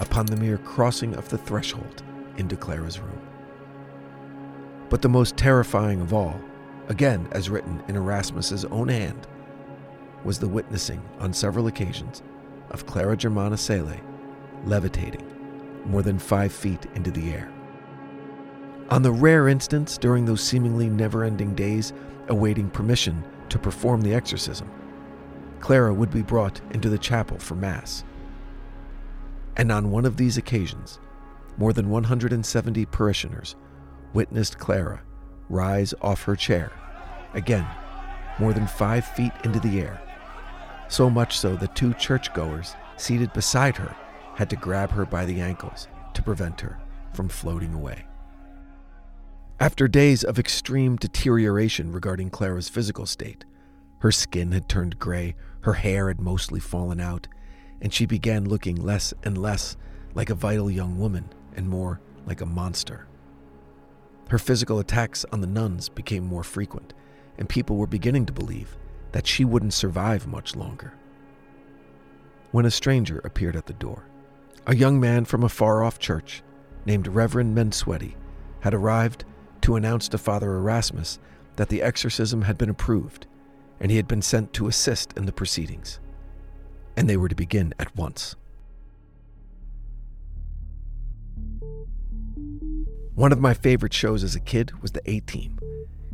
upon 0.00 0.26
the 0.26 0.36
mere 0.36 0.58
crossing 0.58 1.14
of 1.14 1.28
the 1.28 1.38
threshold 1.38 2.02
into 2.36 2.56
Clara's 2.56 2.98
room. 2.98 3.20
But 4.88 5.02
the 5.02 5.08
most 5.08 5.36
terrifying 5.36 6.00
of 6.00 6.12
all, 6.12 6.40
again 6.88 7.28
as 7.32 7.50
written 7.50 7.82
in 7.86 7.96
Erasmus's 7.96 8.64
own 8.66 8.88
hand, 8.88 9.26
was 10.24 10.38
the 10.38 10.48
witnessing 10.48 11.02
on 11.18 11.32
several 11.32 11.66
occasions 11.66 12.22
of 12.70 12.86
Clara 12.86 13.16
Germana 13.16 13.58
Cele 13.58 14.00
levitating 14.64 15.24
more 15.86 16.02
than 16.02 16.18
five 16.18 16.52
feet 16.52 16.86
into 16.94 17.10
the 17.10 17.32
air. 17.32 17.50
On 18.90 19.02
the 19.02 19.12
rare 19.12 19.48
instance 19.48 19.96
during 19.96 20.24
those 20.24 20.42
seemingly 20.42 20.88
never 20.88 21.24
ending 21.24 21.54
days 21.54 21.92
awaiting 22.28 22.68
permission 22.70 23.24
to 23.48 23.58
perform 23.58 24.02
the 24.02 24.14
exorcism, 24.14 24.70
Clara 25.60 25.94
would 25.94 26.10
be 26.10 26.22
brought 26.22 26.60
into 26.72 26.88
the 26.88 26.98
chapel 26.98 27.38
for 27.38 27.54
Mass. 27.54 28.04
And 29.56 29.70
on 29.70 29.90
one 29.90 30.04
of 30.04 30.16
these 30.16 30.36
occasions, 30.36 30.98
more 31.56 31.72
than 31.72 31.90
170 31.90 32.86
parishioners 32.86 33.56
witnessed 34.12 34.58
Clara 34.58 35.02
rise 35.48 35.92
off 36.00 36.22
her 36.22 36.36
chair, 36.36 36.72
again, 37.34 37.66
more 38.38 38.52
than 38.52 38.66
five 38.66 39.04
feet 39.04 39.32
into 39.44 39.60
the 39.60 39.80
air. 39.80 40.00
So 40.88 41.10
much 41.10 41.38
so 41.38 41.56
that 41.56 41.76
two 41.76 41.94
churchgoers 41.94 42.74
seated 42.96 43.32
beside 43.32 43.76
her 43.76 43.94
had 44.34 44.50
to 44.50 44.56
grab 44.56 44.90
her 44.92 45.04
by 45.04 45.24
the 45.24 45.40
ankles 45.40 45.88
to 46.14 46.22
prevent 46.22 46.60
her 46.60 46.80
from 47.12 47.28
floating 47.28 47.74
away. 47.74 48.06
After 49.58 49.86
days 49.88 50.24
of 50.24 50.38
extreme 50.38 50.96
deterioration 50.96 51.92
regarding 51.92 52.30
Clara's 52.30 52.70
physical 52.70 53.04
state, 53.04 53.44
her 53.98 54.10
skin 54.10 54.52
had 54.52 54.68
turned 54.68 54.98
gray, 54.98 55.36
her 55.60 55.74
hair 55.74 56.08
had 56.08 56.20
mostly 56.20 56.60
fallen 56.60 56.98
out, 56.98 57.28
and 57.80 57.92
she 57.92 58.06
began 58.06 58.48
looking 58.48 58.76
less 58.76 59.14
and 59.22 59.38
less 59.38 59.76
like 60.14 60.30
a 60.30 60.34
vital 60.34 60.70
young 60.70 60.98
woman 60.98 61.28
and 61.54 61.68
more 61.68 62.00
like 62.26 62.40
a 62.40 62.46
monster. 62.46 63.06
Her 64.28 64.38
physical 64.38 64.78
attacks 64.78 65.24
on 65.32 65.40
the 65.40 65.46
nuns 65.46 65.88
became 65.88 66.24
more 66.24 66.44
frequent, 66.44 66.94
and 67.38 67.48
people 67.48 67.76
were 67.76 67.86
beginning 67.86 68.26
to 68.26 68.32
believe 68.32 68.76
that 69.12 69.26
she 69.26 69.44
wouldn't 69.44 69.74
survive 69.74 70.26
much 70.26 70.54
longer. 70.54 70.94
When 72.52 72.66
a 72.66 72.70
stranger 72.70 73.20
appeared 73.24 73.56
at 73.56 73.66
the 73.66 73.72
door, 73.72 74.04
a 74.66 74.76
young 74.76 75.00
man 75.00 75.24
from 75.24 75.42
a 75.42 75.48
far 75.48 75.82
off 75.82 75.98
church 75.98 76.42
named 76.84 77.08
Reverend 77.08 77.56
Mansueti 77.56 78.14
had 78.60 78.74
arrived 78.74 79.24
to 79.62 79.76
announce 79.76 80.08
to 80.08 80.18
Father 80.18 80.54
Erasmus 80.54 81.18
that 81.56 81.68
the 81.68 81.82
exorcism 81.82 82.42
had 82.42 82.56
been 82.56 82.70
approved 82.70 83.26
and 83.80 83.90
he 83.90 83.96
had 83.96 84.06
been 84.06 84.22
sent 84.22 84.52
to 84.52 84.68
assist 84.68 85.12
in 85.16 85.26
the 85.26 85.32
proceedings. 85.32 85.98
And 86.96 87.08
they 87.08 87.16
were 87.16 87.28
to 87.28 87.34
begin 87.34 87.74
at 87.78 87.94
once. 87.96 88.36
One 93.14 93.32
of 93.32 93.40
my 93.40 93.54
favorite 93.54 93.92
shows 93.92 94.24
as 94.24 94.34
a 94.34 94.40
kid 94.40 94.72
was 94.80 94.92
The 94.92 95.02
A 95.10 95.20
Team. 95.20 95.58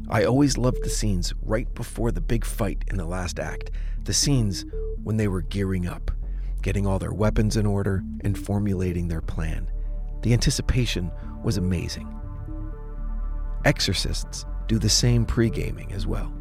I 0.09 0.25
always 0.25 0.57
loved 0.57 0.83
the 0.83 0.91
scenes 0.91 1.35
right 1.43 1.73
before 1.75 2.11
the 2.11 2.21
big 2.21 2.45
fight 2.45 2.85
in 2.89 2.97
the 2.97 3.05
last 3.05 3.39
act, 3.39 3.71
the 4.05 4.13
scenes 4.13 4.65
when 5.03 5.17
they 5.17 5.29
were 5.29 5.43
gearing 5.43 5.87
up, 5.87 6.11
getting 6.63 6.87
all 6.87 6.99
their 6.99 7.13
weapons 7.13 7.57
in 7.57 7.67
order, 7.67 8.03
and 8.23 8.39
formulating 8.39 9.09
their 9.09 9.21
plan. 9.21 9.71
The 10.23 10.33
anticipation 10.33 11.13
was 11.45 11.57
amazing. 11.57 12.13
Exorcists 13.65 14.47
do 14.69 14.79
the 14.79 14.89
same 14.89 15.25
pre 15.25 15.51
gaming 15.51 15.93
as 15.93 16.07
well. 16.07 16.33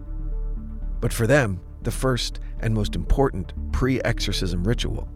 But 1.00 1.14
for 1.14 1.28
them, 1.28 1.60
the 1.86 1.92
first 1.92 2.40
and 2.60 2.74
most 2.74 2.96
important 2.96 3.54
pre 3.72 4.02
exorcism 4.02 4.64
ritual 4.64 5.08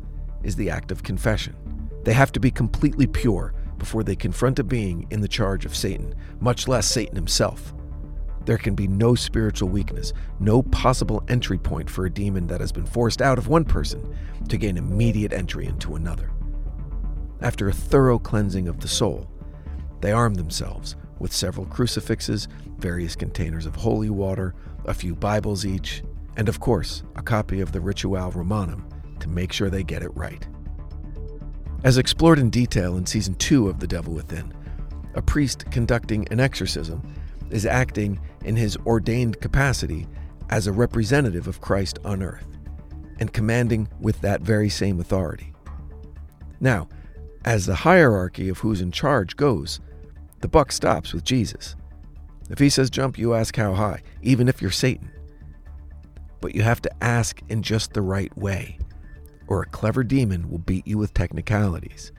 is 0.44 0.56
the 0.56 0.70
act 0.70 0.92
of 0.92 1.04
confession. 1.04 1.56
They 2.04 2.14
have 2.14 2.32
to 2.32 2.40
be 2.40 2.52
completely 2.52 3.08
pure 3.08 3.54
before 3.78 4.04
they 4.04 4.16
confront 4.16 4.60
a 4.60 4.64
being 4.64 5.08
in 5.10 5.20
the 5.20 5.28
charge 5.28 5.66
of 5.66 5.76
Satan, 5.76 6.16
much 6.40 6.68
less 6.68 6.86
Satan 6.86 7.16
himself. 7.16 7.74
There 8.46 8.58
can 8.58 8.74
be 8.74 8.88
no 8.88 9.16
spiritual 9.16 9.70
weakness, 9.70 10.14
no 10.40 10.64
possible 10.64 11.24
entry 11.28 11.58
point 11.58 11.90
for 11.90 12.06
a 12.06 12.10
demon 12.10 12.48
that 12.48 12.62
has 12.62 12.72
been 12.72 12.86
forced 12.86 13.22
out 13.22 13.38
of 13.38 13.48
one 13.48 13.66
person 13.66 14.16
to 14.48 14.58
gain 14.58 14.78
immediate 14.78 15.34
entry 15.34 15.66
into 15.66 15.96
another. 15.96 16.32
After 17.42 17.68
a 17.68 17.74
thorough 17.74 18.20
cleansing 18.20 18.68
of 18.68 18.80
the 18.80 18.88
soul, 18.88 19.30
they 20.02 20.12
arm 20.12 20.36
themselves 20.36 20.96
with 21.20 21.34
several 21.34 21.66
crucifixes, 21.66 22.48
various 22.78 23.16
containers 23.16 23.66
of 23.66 23.76
holy 23.76 24.10
water, 24.10 24.56
a 24.86 24.94
few 24.94 25.16
Bibles 25.16 25.66
each, 25.66 26.02
and 26.40 26.48
of 26.48 26.62
course, 26.62 27.04
a 27.18 27.22
copy 27.22 27.60
of 27.60 27.74
the 27.74 27.82
Ritual 27.82 28.32
Romanum 28.32 28.88
to 29.20 29.28
make 29.28 29.52
sure 29.52 29.70
they 29.70 29.84
get 29.84 30.02
it 30.02 30.16
right. 30.16 30.48
As 31.84 31.98
explored 31.98 32.40
in 32.40 32.50
detail 32.50 32.96
in 32.96 33.06
season 33.06 33.36
2 33.36 33.68
of 33.68 33.82
The 33.82 33.88
Devil 33.88 34.14
Within, 34.14 34.54
a 35.16 35.22
priest 35.22 35.70
conducting 35.70 36.26
an 36.32 36.40
exorcism 36.40 37.14
is 37.50 37.66
acting 37.66 38.22
in 38.46 38.56
his 38.56 38.78
ordained 38.86 39.42
capacity 39.42 40.08
as 40.50 40.66
a 40.66 40.72
representative 40.72 41.46
of 41.46 41.60
Christ 41.60 42.00
on 42.06 42.24
earth 42.24 42.48
and 43.20 43.34
commanding 43.34 43.90
with 44.00 44.22
that 44.22 44.40
very 44.40 44.70
same 44.70 45.02
authority. 45.02 45.52
Now, 46.62 46.88
as 47.44 47.66
the 47.66 47.76
hierarchy 47.76 48.48
of 48.48 48.60
who's 48.60 48.80
in 48.80 48.94
charge 48.94 49.36
goes, 49.36 49.82
the 50.40 50.48
buck 50.48 50.72
stops 50.72 51.12
with 51.12 51.26
Jesus. 51.26 51.76
If 52.50 52.60
he 52.60 52.70
says 52.70 52.90
jump, 52.90 53.18
you 53.18 53.34
ask 53.34 53.58
how 53.58 53.74
high, 53.74 54.04
even 54.22 54.48
if 54.48 54.62
you're 54.62 54.72
Satan. 54.72 55.12
But 56.42 56.56
you 56.56 56.62
have 56.62 56.82
to 56.84 57.04
ask 57.04 57.42
in 57.50 57.64
just 57.64 57.94
the 57.94 58.02
right 58.02 58.36
way 58.38 58.80
or 59.48 59.64
a 59.64 59.68
clever 59.68 60.04
demon 60.04 60.50
will 60.50 60.60
beat 60.60 60.88
you 60.88 60.98
with 60.98 61.14
technicalities. 61.14 62.12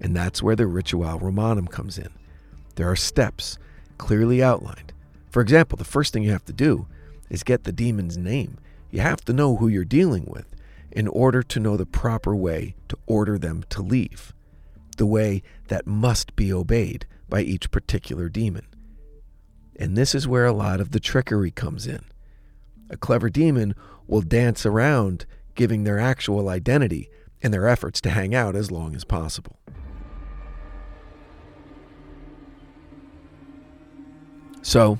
And 0.00 0.14
that's 0.14 0.42
where 0.42 0.56
the 0.56 0.66
Ritual 0.66 1.18
Romanum 1.18 1.66
comes 1.66 1.98
in. 1.98 2.10
There 2.76 2.90
are 2.90 2.96
steps 2.96 3.58
clearly 3.98 4.42
outlined. 4.42 4.92
For 5.30 5.40
example, 5.42 5.76
the 5.76 5.84
first 5.84 6.12
thing 6.12 6.22
you 6.22 6.32
have 6.32 6.44
to 6.44 6.52
do 6.52 6.86
is 7.30 7.42
get 7.42 7.64
the 7.64 7.72
demon's 7.72 8.18
name. 8.18 8.58
You 8.90 9.00
have 9.00 9.24
to 9.24 9.32
know 9.32 9.56
who 9.56 9.68
you're 9.68 9.84
dealing 9.84 10.26
with. 10.26 10.54
in 10.92 11.08
order 11.08 11.42
to 11.42 11.60
know 11.60 11.76
the 11.76 11.86
proper 11.86 12.34
way 12.34 12.74
to 12.88 12.98
order 13.06 13.38
them 13.38 13.64
to 13.70 13.82
leave, 13.82 14.32
the 14.96 15.06
way 15.06 15.42
that 15.68 15.86
must 15.86 16.34
be 16.36 16.52
obeyed 16.52 17.06
by 17.28 17.42
each 17.42 17.70
particular 17.70 18.28
demon. 18.28 18.66
And 19.76 19.96
this 19.96 20.14
is 20.14 20.28
where 20.28 20.46
a 20.46 20.52
lot 20.52 20.80
of 20.80 20.90
the 20.90 21.00
trickery 21.00 21.50
comes 21.50 21.86
in. 21.86 22.04
A 22.90 22.96
clever 22.96 23.30
demon 23.30 23.74
will 24.06 24.20
dance 24.20 24.66
around 24.66 25.24
giving 25.54 25.84
their 25.84 25.98
actual 25.98 26.48
identity 26.48 27.08
in 27.40 27.52
their 27.52 27.68
efforts 27.68 28.00
to 28.02 28.10
hang 28.10 28.34
out 28.34 28.56
as 28.56 28.70
long 28.70 28.94
as 28.94 29.04
possible. 29.04 29.56
So, 34.62 34.98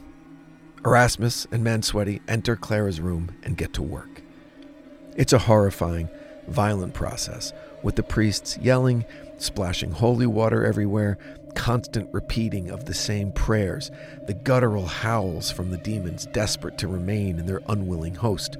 Erasmus 0.85 1.47
and 1.53 1.63
Mansueti 1.63 2.21
enter 2.27 2.57
Clara's 2.57 3.01
room 3.01 3.37
and 3.43 3.57
get 3.57 3.75
to 3.75 3.83
work. 3.83 4.23
It's 5.17 5.35
a 5.35 5.39
horrifying, 5.39 6.09
violent 6.49 6.95
process, 6.95 7.53
with 7.83 7.97
the 7.97 8.03
priests 8.03 8.57
yelling, 8.59 9.05
splashing 9.37 9.91
holy 9.91 10.27
water 10.27 10.65
everywhere, 10.65 11.19
constant 11.55 12.13
repeating 12.13 12.71
of 12.71 12.85
the 12.85 12.95
same 12.95 13.33
prayers, 13.33 13.91
the 14.27 14.35
guttural 14.35 14.87
howls 14.87 15.51
from 15.51 15.71
the 15.71 15.79
demons 15.79 16.27
desperate 16.27 16.79
to 16.79 16.89
remain 16.89 17.39
in 17.39 17.47
their 17.47 17.61
unwilling 17.69 18.15
host, 18.15 18.57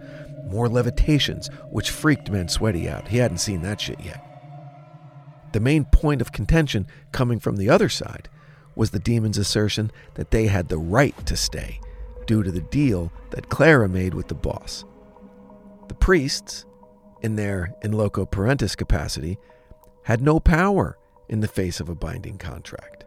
more 0.47 0.69
levitations, 0.69 1.49
which 1.71 1.91
freaked 1.91 2.31
Mansueti 2.31 2.89
out. 2.89 3.09
He 3.09 3.19
hadn't 3.19 3.39
seen 3.39 3.63
that 3.63 3.81
shit 3.81 4.01
yet. 4.01 4.25
The 5.53 5.61
main 5.61 5.85
point 5.85 6.21
of 6.21 6.33
contention 6.33 6.87
coming 7.13 7.41
from 7.41 7.57
the 7.57 7.71
other 7.71 7.89
side 7.89 8.29
was 8.75 8.91
the 8.91 8.99
demons' 8.99 9.39
assertion 9.39 9.91
that 10.15 10.31
they 10.31 10.47
had 10.47 10.69
the 10.69 10.79
right 10.79 11.15
to 11.27 11.37
stay 11.37 11.81
due 12.27 12.43
to 12.43 12.53
the 12.53 12.61
deal 12.61 13.13
that 13.31 13.49
Clara 13.49 13.89
made 13.89 14.15
with 14.15 14.29
the 14.29 14.35
boss. 14.35 14.85
The 15.89 15.95
priests, 15.95 16.65
in 17.23 17.37
their 17.37 17.75
in 17.83 17.93
loco 17.93 18.25
parentis 18.25 18.77
capacity, 18.77 19.39
had 20.05 20.23
no 20.23 20.39
power 20.39 20.97
in 21.31 21.41
the 21.41 21.49
face 21.49 21.81
of 21.81 21.89
a 21.89 21.95
binding 21.95 22.37
contract. 22.37 23.05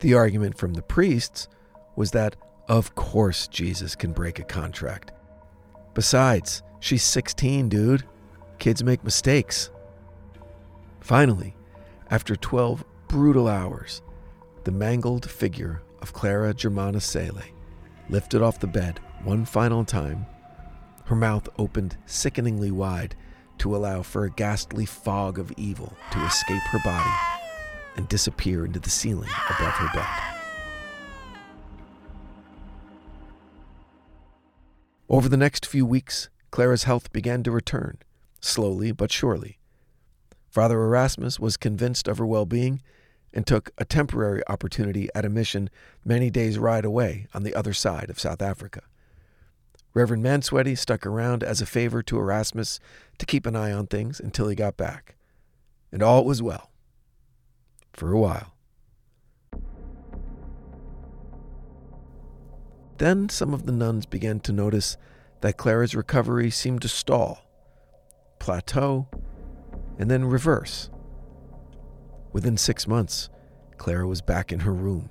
The 0.00 0.12
argument 0.12 0.58
from 0.58 0.74
the 0.74 0.82
priests 0.82 1.48
was 1.96 2.10
that, 2.10 2.36
of 2.68 2.94
course, 2.94 3.46
Jesus 3.46 3.94
can 3.94 4.12
break 4.12 4.38
a 4.38 4.44
contract. 4.44 5.12
Besides, 5.94 6.62
she's 6.80 7.04
16, 7.04 7.70
dude. 7.70 8.04
Kids 8.58 8.84
make 8.84 9.02
mistakes. 9.04 9.70
Finally, 11.00 11.56
after 12.10 12.36
12 12.36 12.84
brutal 13.08 13.48
hours, 13.48 14.02
the 14.64 14.72
mangled 14.72 15.30
figure 15.30 15.80
of 16.02 16.12
Clara 16.12 16.52
Germana 16.52 17.00
Cele 17.00 17.42
lifted 18.10 18.42
off 18.42 18.60
the 18.60 18.66
bed 18.66 19.00
one 19.22 19.44
final 19.44 19.84
time 19.84 20.26
her 21.04 21.16
mouth 21.16 21.48
opened 21.58 21.96
sickeningly 22.06 22.70
wide 22.70 23.14
to 23.62 23.76
allow 23.76 24.02
for 24.02 24.24
a 24.24 24.30
ghastly 24.30 24.84
fog 24.84 25.38
of 25.38 25.52
evil 25.56 25.92
to 26.10 26.18
escape 26.26 26.62
her 26.72 26.80
body 26.82 27.08
and 27.94 28.08
disappear 28.08 28.64
into 28.64 28.80
the 28.80 28.90
ceiling 28.90 29.30
above 29.48 29.72
her 29.74 29.88
bed. 29.94 30.08
Over 35.08 35.28
the 35.28 35.36
next 35.36 35.64
few 35.64 35.86
weeks, 35.86 36.28
Clara's 36.50 36.82
health 36.84 37.12
began 37.12 37.44
to 37.44 37.52
return, 37.52 37.98
slowly 38.40 38.90
but 38.90 39.12
surely. 39.12 39.60
Father 40.50 40.82
Erasmus 40.82 41.38
was 41.38 41.56
convinced 41.56 42.08
of 42.08 42.18
her 42.18 42.26
well 42.26 42.46
being 42.46 42.82
and 43.32 43.46
took 43.46 43.70
a 43.78 43.84
temporary 43.84 44.42
opportunity 44.48 45.08
at 45.14 45.24
a 45.24 45.30
mission 45.30 45.70
many 46.04 46.30
days' 46.30 46.58
ride 46.58 46.84
away 46.84 47.28
on 47.32 47.44
the 47.44 47.54
other 47.54 47.72
side 47.72 48.10
of 48.10 48.18
South 48.18 48.42
Africa. 48.42 48.82
Reverend 49.94 50.24
Mansueti 50.24 50.76
stuck 50.76 51.06
around 51.06 51.42
as 51.42 51.60
a 51.60 51.66
favor 51.66 52.02
to 52.02 52.18
Erasmus 52.18 52.80
to 53.18 53.26
keep 53.26 53.46
an 53.46 53.56
eye 53.56 53.72
on 53.72 53.86
things 53.86 54.20
until 54.20 54.48
he 54.48 54.54
got 54.54 54.76
back. 54.76 55.16
And 55.90 56.02
all 56.02 56.24
was 56.24 56.42
well. 56.42 56.70
For 57.92 58.12
a 58.12 58.18
while. 58.18 58.54
Then 62.96 63.28
some 63.28 63.52
of 63.52 63.66
the 63.66 63.72
nuns 63.72 64.06
began 64.06 64.40
to 64.40 64.52
notice 64.52 64.96
that 65.40 65.56
Clara's 65.56 65.94
recovery 65.94 66.50
seemed 66.50 66.82
to 66.82 66.88
stall, 66.88 67.44
plateau, 68.38 69.08
and 69.98 70.10
then 70.10 70.24
reverse. 70.24 70.88
Within 72.32 72.56
six 72.56 72.86
months, 72.86 73.28
Clara 73.76 74.06
was 74.06 74.22
back 74.22 74.52
in 74.52 74.60
her 74.60 74.72
room, 74.72 75.10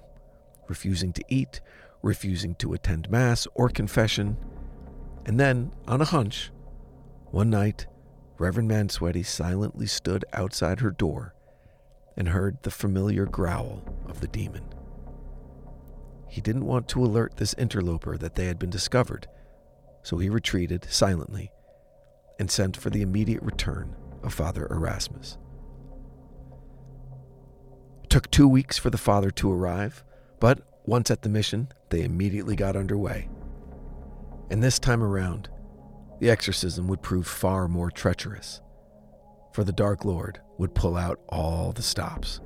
refusing 0.68 1.12
to 1.14 1.24
eat, 1.28 1.60
refusing 2.02 2.56
to 2.56 2.74
attend 2.74 3.12
Mass 3.12 3.46
or 3.54 3.70
confession, 3.70 4.38
and 5.26 5.40
then, 5.40 5.74
on 5.88 6.02
a 6.02 6.06
hunch, 6.06 6.52
one 7.32 7.50
night, 7.50 7.88
Reverend 8.38 8.70
Mansueti 8.70 9.26
silently 9.26 9.86
stood 9.86 10.26
outside 10.34 10.80
her 10.80 10.92
door 10.92 11.34
and 12.18 12.30
heard 12.30 12.58
the 12.64 12.72
familiar 12.72 13.26
growl 13.26 13.84
of 14.08 14.20
the 14.20 14.28
demon. 14.28 14.64
He 16.28 16.42
didn't 16.42 16.66
want 16.66 16.88
to 16.90 17.04
alert 17.04 17.38
this 17.38 17.54
interloper 17.56 18.18
that 18.18 18.36
they 18.36 18.48
had 18.48 18.58
been 18.58 18.70
discovered, 18.70 19.28
so 20.02 20.18
he 20.18 20.30
retreated 20.30 20.88
silently 20.90 21.52
and 22.40 22.50
sent 22.50 22.76
for 22.76 22.90
the 22.90 23.02
immediate 23.02 23.44
return 23.44 23.96
of 24.24 24.34
Father 24.34 24.68
Erasmus. 24.72 25.38
It 28.04 28.10
took 28.10 28.32
two 28.32 28.48
weeks 28.48 28.78
for 28.78 28.90
the 28.90 28.98
father 28.98 29.30
to 29.32 29.52
arrive, 29.52 30.04
but 30.40 30.62
once 30.86 31.12
at 31.12 31.22
the 31.22 31.30
mission, 31.30 31.70
they 31.90 32.02
immediately 32.04 32.56
got 32.56 32.76
underway. 32.76 33.30
And 34.52 34.62
this 34.62 34.80
time 34.80 35.02
around, 35.02 35.48
the 36.20 36.30
exorcism 36.30 36.90
would 36.90 37.02
prove 37.02 37.26
far 37.26 37.70
more 37.70 37.90
treacherous, 37.90 38.62
for 39.54 39.64
the 39.64 39.72
Dark 39.72 40.04
Lord 40.04 40.42
would 40.58 40.76
pull 40.76 40.98
out 40.98 41.22
all 41.30 41.72
the 41.72 41.82
stops. 41.82 42.42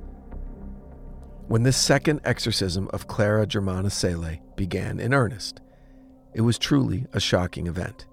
When 1.48 1.64
this 1.64 1.76
second 1.76 2.20
exorcism 2.24 2.88
of 2.92 3.08
Clara 3.08 3.44
Germana 3.44 3.90
Cele 3.90 4.38
began 4.54 5.00
in 5.00 5.12
earnest, 5.12 5.60
it 6.32 6.42
was 6.42 6.58
truly 6.58 7.06
a 7.12 7.18
shocking 7.18 7.66
event. 7.66 8.06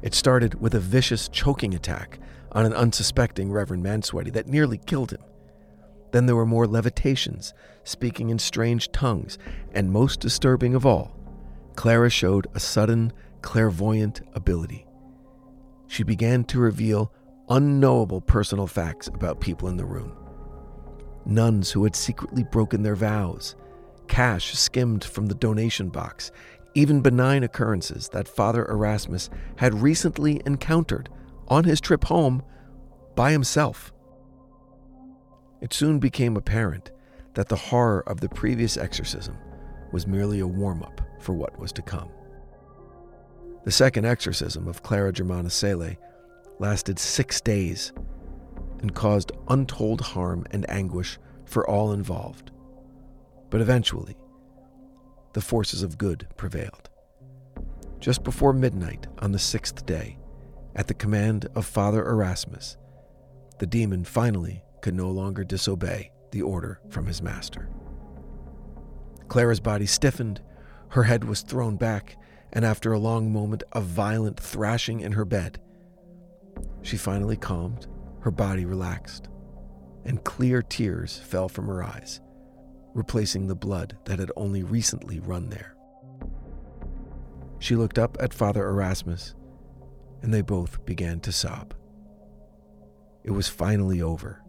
It 0.00 0.14
started 0.14 0.58
with 0.58 0.74
a 0.74 0.80
vicious 0.80 1.28
choking 1.28 1.74
attack 1.74 2.18
on 2.52 2.64
an 2.64 2.72
unsuspecting 2.72 3.52
Reverend 3.52 3.84
Mansueti 3.84 4.32
that 4.32 4.46
nearly 4.48 4.78
killed 4.78 5.10
him. 5.10 5.22
Then 6.12 6.24
there 6.24 6.36
were 6.36 6.46
more 6.46 6.66
levitations, 6.66 7.52
speaking 7.84 8.30
in 8.30 8.38
strange 8.38 8.90
tongues, 8.92 9.36
and 9.72 9.92
most 9.92 10.20
disturbing 10.20 10.74
of 10.74 10.86
all, 10.86 11.15
Clara 11.76 12.10
showed 12.10 12.46
a 12.54 12.60
sudden, 12.60 13.12
clairvoyant 13.42 14.22
ability. 14.34 14.86
She 15.86 16.02
began 16.02 16.44
to 16.44 16.58
reveal 16.58 17.12
unknowable 17.48 18.20
personal 18.22 18.66
facts 18.66 19.08
about 19.08 19.40
people 19.40 19.68
in 19.68 19.76
the 19.76 19.84
room. 19.84 20.16
Nuns 21.24 21.70
who 21.70 21.84
had 21.84 21.94
secretly 21.94 22.44
broken 22.44 22.82
their 22.82 22.96
vows, 22.96 23.54
cash 24.08 24.54
skimmed 24.54 25.04
from 25.04 25.26
the 25.26 25.34
donation 25.34 25.88
box, 25.88 26.32
even 26.74 27.00
benign 27.02 27.42
occurrences 27.42 28.08
that 28.08 28.28
Father 28.28 28.64
Erasmus 28.66 29.30
had 29.56 29.80
recently 29.82 30.40
encountered 30.44 31.08
on 31.48 31.64
his 31.64 31.80
trip 31.80 32.04
home 32.04 32.42
by 33.14 33.32
himself. 33.32 33.92
It 35.60 35.72
soon 35.72 35.98
became 35.98 36.36
apparent 36.36 36.90
that 37.34 37.48
the 37.48 37.56
horror 37.56 38.02
of 38.06 38.20
the 38.20 38.28
previous 38.28 38.76
exorcism 38.76 39.36
was 39.92 40.06
merely 40.06 40.40
a 40.40 40.46
warm 40.46 40.82
up 40.82 41.00
for 41.20 41.32
what 41.32 41.58
was 41.58 41.72
to 41.72 41.82
come. 41.82 42.10
The 43.64 43.72
second 43.72 44.04
exorcism 44.04 44.68
of 44.68 44.82
Clara 44.82 45.12
Germana 45.12 45.50
Cele 45.50 45.96
lasted 46.58 46.98
six 46.98 47.40
days 47.40 47.92
and 48.80 48.94
caused 48.94 49.32
untold 49.48 50.00
harm 50.00 50.46
and 50.50 50.68
anguish 50.70 51.18
for 51.44 51.68
all 51.68 51.92
involved. 51.92 52.50
But 53.50 53.60
eventually, 53.60 54.16
the 55.32 55.40
forces 55.40 55.82
of 55.82 55.98
good 55.98 56.26
prevailed. 56.36 56.88
Just 58.00 58.24
before 58.24 58.52
midnight 58.52 59.06
on 59.18 59.32
the 59.32 59.38
sixth 59.38 59.84
day, 59.86 60.18
at 60.74 60.86
the 60.86 60.94
command 60.94 61.48
of 61.54 61.64
Father 61.66 62.06
Erasmus, 62.06 62.76
the 63.58 63.66
demon 63.66 64.04
finally 64.04 64.62
could 64.82 64.94
no 64.94 65.10
longer 65.10 65.42
disobey 65.42 66.12
the 66.30 66.42
order 66.42 66.80
from 66.90 67.06
his 67.06 67.22
master. 67.22 67.68
Clara's 69.28 69.60
body 69.60 69.86
stiffened, 69.86 70.40
her 70.90 71.04
head 71.04 71.24
was 71.24 71.42
thrown 71.42 71.76
back, 71.76 72.16
and 72.52 72.64
after 72.64 72.92
a 72.92 72.98
long 72.98 73.32
moment 73.32 73.62
of 73.72 73.84
violent 73.84 74.38
thrashing 74.38 75.00
in 75.00 75.12
her 75.12 75.24
bed, 75.24 75.60
she 76.82 76.96
finally 76.96 77.36
calmed, 77.36 77.86
her 78.20 78.30
body 78.30 78.64
relaxed, 78.64 79.28
and 80.04 80.24
clear 80.24 80.62
tears 80.62 81.18
fell 81.18 81.48
from 81.48 81.66
her 81.66 81.82
eyes, 81.82 82.20
replacing 82.94 83.46
the 83.46 83.56
blood 83.56 83.96
that 84.04 84.18
had 84.18 84.30
only 84.36 84.62
recently 84.62 85.20
run 85.20 85.48
there. 85.48 85.76
She 87.58 87.74
looked 87.74 87.98
up 87.98 88.16
at 88.20 88.34
Father 88.34 88.66
Erasmus, 88.68 89.34
and 90.22 90.32
they 90.32 90.42
both 90.42 90.84
began 90.84 91.20
to 91.20 91.32
sob. 91.32 91.74
It 93.24 93.32
was 93.32 93.48
finally 93.48 94.00
over. 94.00 94.42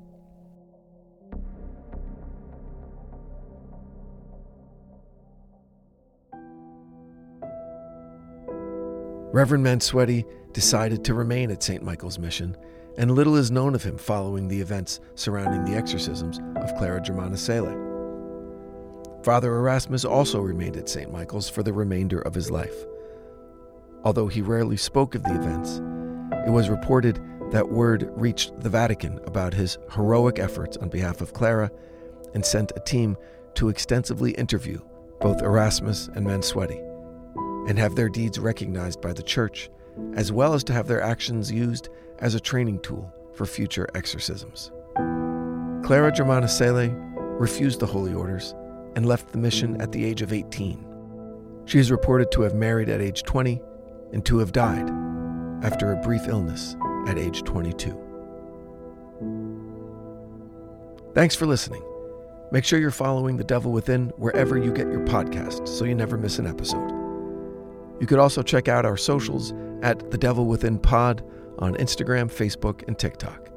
Reverend 9.33 9.65
Mansueti 9.65 10.25
decided 10.53 11.03
to 11.03 11.13
remain 11.13 11.51
at 11.51 11.61
St. 11.61 11.83
Michael's 11.83 12.17
Mission, 12.17 12.55
and 12.97 13.11
little 13.11 13.35
is 13.35 13.51
known 13.51 13.75
of 13.75 13.83
him 13.83 13.97
following 13.97 14.47
the 14.47 14.61
events 14.61 15.01
surrounding 15.15 15.65
the 15.65 15.77
exorcisms 15.77 16.39
of 16.55 16.73
Clara 16.77 17.01
Germana 17.01 17.37
Cele. 17.37 17.75
Father 19.23 19.53
Erasmus 19.53 20.05
also 20.05 20.39
remained 20.39 20.77
at 20.77 20.87
St. 20.87 21.11
Michael's 21.11 21.49
for 21.49 21.61
the 21.61 21.73
remainder 21.73 22.21
of 22.21 22.33
his 22.33 22.49
life. 22.49 22.85
Although 24.05 24.27
he 24.27 24.41
rarely 24.41 24.77
spoke 24.77 25.13
of 25.13 25.23
the 25.23 25.35
events, 25.35 25.81
it 26.47 26.51
was 26.51 26.69
reported 26.69 27.21
that 27.51 27.67
word 27.67 28.09
reached 28.13 28.57
the 28.61 28.69
Vatican 28.69 29.19
about 29.25 29.53
his 29.53 29.77
heroic 29.91 30.39
efforts 30.39 30.77
on 30.77 30.87
behalf 30.87 31.19
of 31.19 31.33
Clara 31.33 31.69
and 32.33 32.45
sent 32.45 32.71
a 32.77 32.81
team 32.81 33.17
to 33.55 33.67
extensively 33.67 34.31
interview 34.31 34.79
both 35.19 35.41
Erasmus 35.41 36.07
and 36.15 36.25
Mansueti 36.25 36.86
and 37.67 37.77
have 37.77 37.95
their 37.95 38.09
deeds 38.09 38.39
recognized 38.39 39.01
by 39.01 39.13
the 39.13 39.23
Church, 39.23 39.69
as 40.13 40.31
well 40.31 40.53
as 40.53 40.63
to 40.65 40.73
have 40.73 40.87
their 40.87 41.01
actions 41.01 41.51
used 41.51 41.89
as 42.19 42.33
a 42.33 42.39
training 42.39 42.79
tool 42.79 43.13
for 43.33 43.45
future 43.45 43.87
exorcisms. 43.93 44.71
Clara 45.85 46.11
Germana 46.11 46.49
Cele 46.49 46.89
refused 47.39 47.79
the 47.79 47.85
holy 47.85 48.13
orders 48.13 48.55
and 48.95 49.05
left 49.05 49.31
the 49.31 49.37
mission 49.37 49.79
at 49.79 49.91
the 49.91 50.03
age 50.03 50.21
of 50.21 50.33
18. 50.33 50.85
She 51.65 51.79
is 51.79 51.91
reported 51.91 52.31
to 52.31 52.41
have 52.41 52.55
married 52.55 52.89
at 52.89 53.01
age 53.01 53.23
20 53.23 53.61
and 54.13 54.25
to 54.25 54.39
have 54.39 54.51
died 54.51 54.89
after 55.63 55.91
a 55.91 56.01
brief 56.01 56.27
illness 56.27 56.75
at 57.07 57.17
age 57.17 57.43
22. 57.43 58.03
Thanks 61.13 61.35
for 61.35 61.45
listening. 61.45 61.83
Make 62.51 62.63
sure 62.63 62.79
you're 62.79 62.91
following 62.91 63.37
The 63.37 63.43
Devil 63.43 63.71
Within 63.71 64.09
wherever 64.17 64.57
you 64.57 64.71
get 64.71 64.87
your 64.87 65.05
podcasts 65.05 65.67
so 65.67 65.83
you 65.83 65.95
never 65.95 66.17
miss 66.17 66.39
an 66.39 66.47
episode. 66.47 66.96
You 67.99 68.05
could 68.07 68.19
also 68.19 68.43
check 68.43 68.67
out 68.67 68.85
our 68.85 68.97
socials 68.97 69.53
at 69.81 70.11
The 70.11 70.17
Devil 70.17 70.45
Within 70.45 70.77
Pod 70.77 71.23
on 71.59 71.75
Instagram, 71.75 72.31
Facebook, 72.31 72.87
and 72.87 72.97
TikTok. 72.97 73.49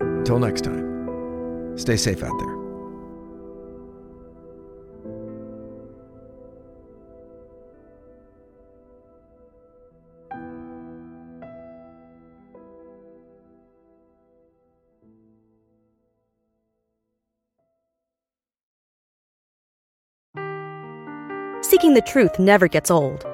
Until 0.00 0.38
next 0.38 0.64
time, 0.64 1.78
stay 1.78 1.96
safe 1.96 2.22
out 2.22 2.38
there. 2.38 2.64
Seeking 21.62 21.94
the 21.94 22.02
truth 22.02 22.38
never 22.38 22.68
gets 22.68 22.90
old. 22.90 23.33